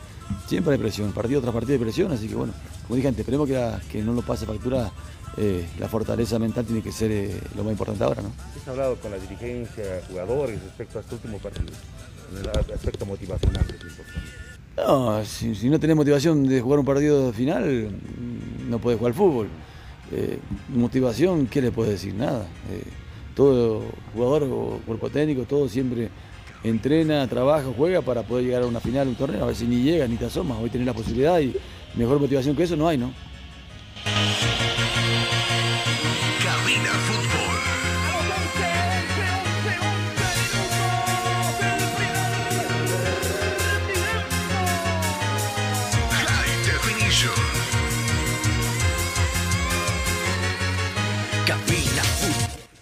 [0.47, 2.53] siempre hay presión, partido tras partido hay presión, así que bueno,
[2.85, 4.91] como dije antes, esperemos que, la- que no nos pase factura,
[5.37, 8.31] eh, la fortaleza mental tiene que ser eh, lo más importante ahora, ¿no?
[8.55, 11.73] ¿Qué se ha hablado con la dirigencia, jugadores respecto a este último partido?
[12.33, 14.29] En el aspecto motivacional que es importante.
[14.77, 17.91] No, si, si no tenés motivación de jugar un partido final,
[18.69, 19.49] no podés jugar al fútbol.
[20.11, 20.39] Eh,
[20.75, 22.15] motivación, ¿qué le puedes decir?
[22.15, 22.47] Nada.
[23.35, 23.83] Todo
[24.15, 26.09] jugador o cuerpo técnico, todo siempre
[26.65, 29.49] entrena, trabaja, juega para poder llegar a una final, un torneo.
[29.49, 30.59] A si ni llegas ni te asomas.
[30.61, 31.55] Hoy tenés la posibilidad y
[31.95, 33.13] mejor motivación que eso no hay, ¿no?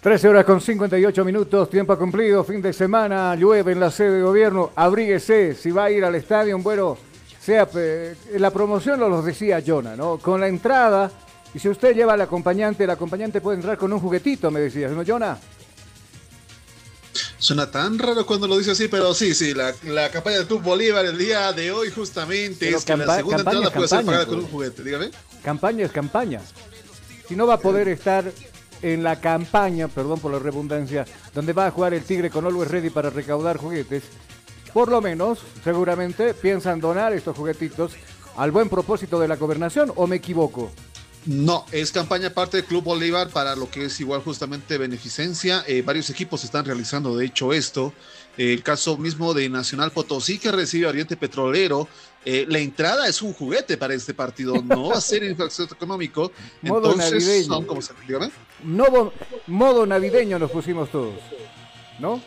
[0.01, 4.23] 13 horas con 58 minutos, tiempo cumplido, fin de semana, llueve en la sede de
[4.23, 6.97] gobierno, abríguese, si va a ir al estadio, bueno,
[7.39, 10.17] sea eh, la promoción lo los decía Jonah, ¿no?
[10.17, 11.11] Con la entrada,
[11.53, 14.91] y si usted lleva al acompañante, el acompañante puede entrar con un juguetito, me decías,
[14.91, 15.37] ¿no, Jonah?
[17.37, 20.63] Suena tan raro cuando lo dice así, pero sí, sí, la, la campaña del Club
[20.63, 24.25] Bolívar el día de hoy justamente Pero es que la segunda entrada puede ser pagada
[24.25, 24.45] con pues.
[24.45, 25.11] un juguete, dígame.
[25.43, 26.41] Campaña es campaña.
[27.27, 28.31] Si no va a poder estar
[28.81, 32.71] en la campaña, perdón por la redundancia, donde va a jugar el Tigre con Always
[32.71, 34.03] Ready para recaudar juguetes,
[34.73, 37.93] por lo menos, seguramente, piensan donar estos juguetitos
[38.37, 40.71] al buen propósito de la gobernación, ¿o me equivoco?
[41.25, 45.63] No, es campaña parte del Club Bolívar para lo que es igual justamente beneficencia.
[45.67, 47.93] Eh, varios equipos están realizando de hecho esto.
[48.37, 51.87] Eh, el caso mismo de Nacional Potosí que recibe a Oriente Petrolero.
[52.25, 56.31] Eh, la entrada es un juguete para este partido, no va a ser infracción económico.
[56.63, 57.45] Modo Entonces, navideño.
[57.45, 58.31] son como se dígame.
[58.63, 59.13] Modo,
[59.47, 61.15] modo navideño nos pusimos todos,
[61.99, 62.21] ¿no?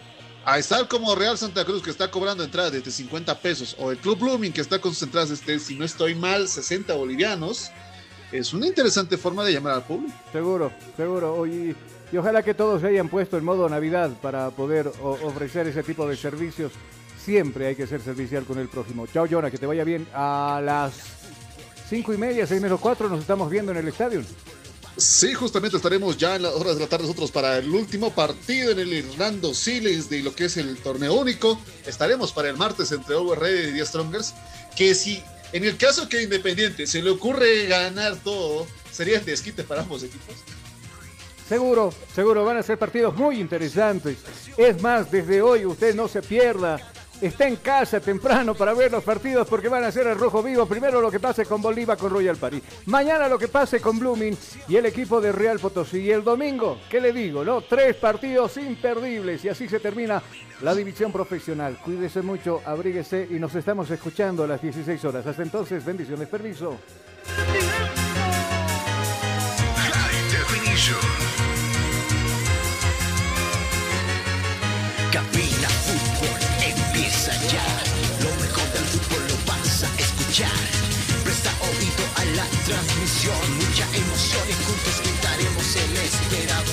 [0.45, 3.99] A estar como Real Santa Cruz que está cobrando entradas desde 50 pesos o el
[3.99, 7.71] Club Blooming que está con sus entradas desde, si no estoy mal, 60 bolivianos.
[8.31, 10.13] Es una interesante forma de llamar al público.
[10.33, 11.35] Seguro, seguro.
[11.35, 11.75] Oye,
[12.13, 16.07] y ojalá que todos se hayan puesto en modo Navidad para poder ofrecer ese tipo
[16.07, 16.73] de servicios.
[17.19, 19.07] Siempre hay que ser servicial con el prójimo.
[19.07, 20.07] Chao, Jonah, que te vaya bien.
[20.13, 20.93] A las
[21.89, 24.23] cinco y media, seis menos cuatro, nos estamos viendo en el estadio.
[24.97, 28.71] Sí, justamente estaremos ya en las horas de la tarde nosotros para el último partido
[28.71, 31.61] en el Hernando Siles de lo que es el torneo único.
[31.85, 34.35] Estaremos para el martes entre Over Ready y 10 Strongers.
[34.77, 35.23] Que si
[35.53, 40.05] en el caso que Independiente se le ocurre ganar todo, sería el desquite para ambos
[40.05, 40.37] equipos.
[41.49, 44.19] Seguro, seguro, van a ser partidos muy interesantes.
[44.57, 46.81] Es más, desde hoy usted no se pierda.
[47.25, 50.67] Está en casa temprano para ver los partidos porque van a ser el rojo vivo.
[50.67, 52.63] Primero lo que pase con Bolívar con Royal Party.
[52.85, 54.37] Mañana lo que pase con Blooming
[54.69, 56.01] y el equipo de Real Potosí.
[56.01, 57.43] Y el domingo, ¿qué le digo?
[57.43, 57.63] no?
[57.63, 60.23] Tres partidos imperdibles y así se termina
[60.61, 61.79] la división profesional.
[61.83, 65.27] Cuídese mucho, abríguese y nos estamos escuchando a las 16 horas.
[65.27, 66.79] Hasta entonces, bendiciones, permiso.
[77.45, 80.49] Lo mejor del fútbol lo vas a escuchar.
[81.23, 86.73] Presta oído a la transmisión, mucha emoción y juntos gritaremos el esperado.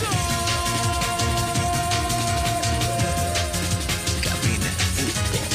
[4.24, 5.50] Cabina Fútbol.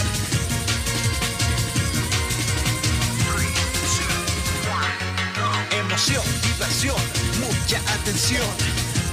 [5.80, 7.00] Emoción, diversión,
[7.40, 8.46] mucha atención.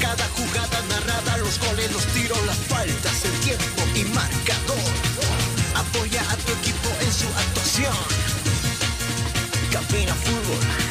[0.01, 5.12] Cada jugada narrada, los goles, los tiros, las faltas, el tiempo y marcador.
[5.83, 7.93] Apoya a tu equipo en su actuación.
[9.71, 10.82] Cabina Fútbol.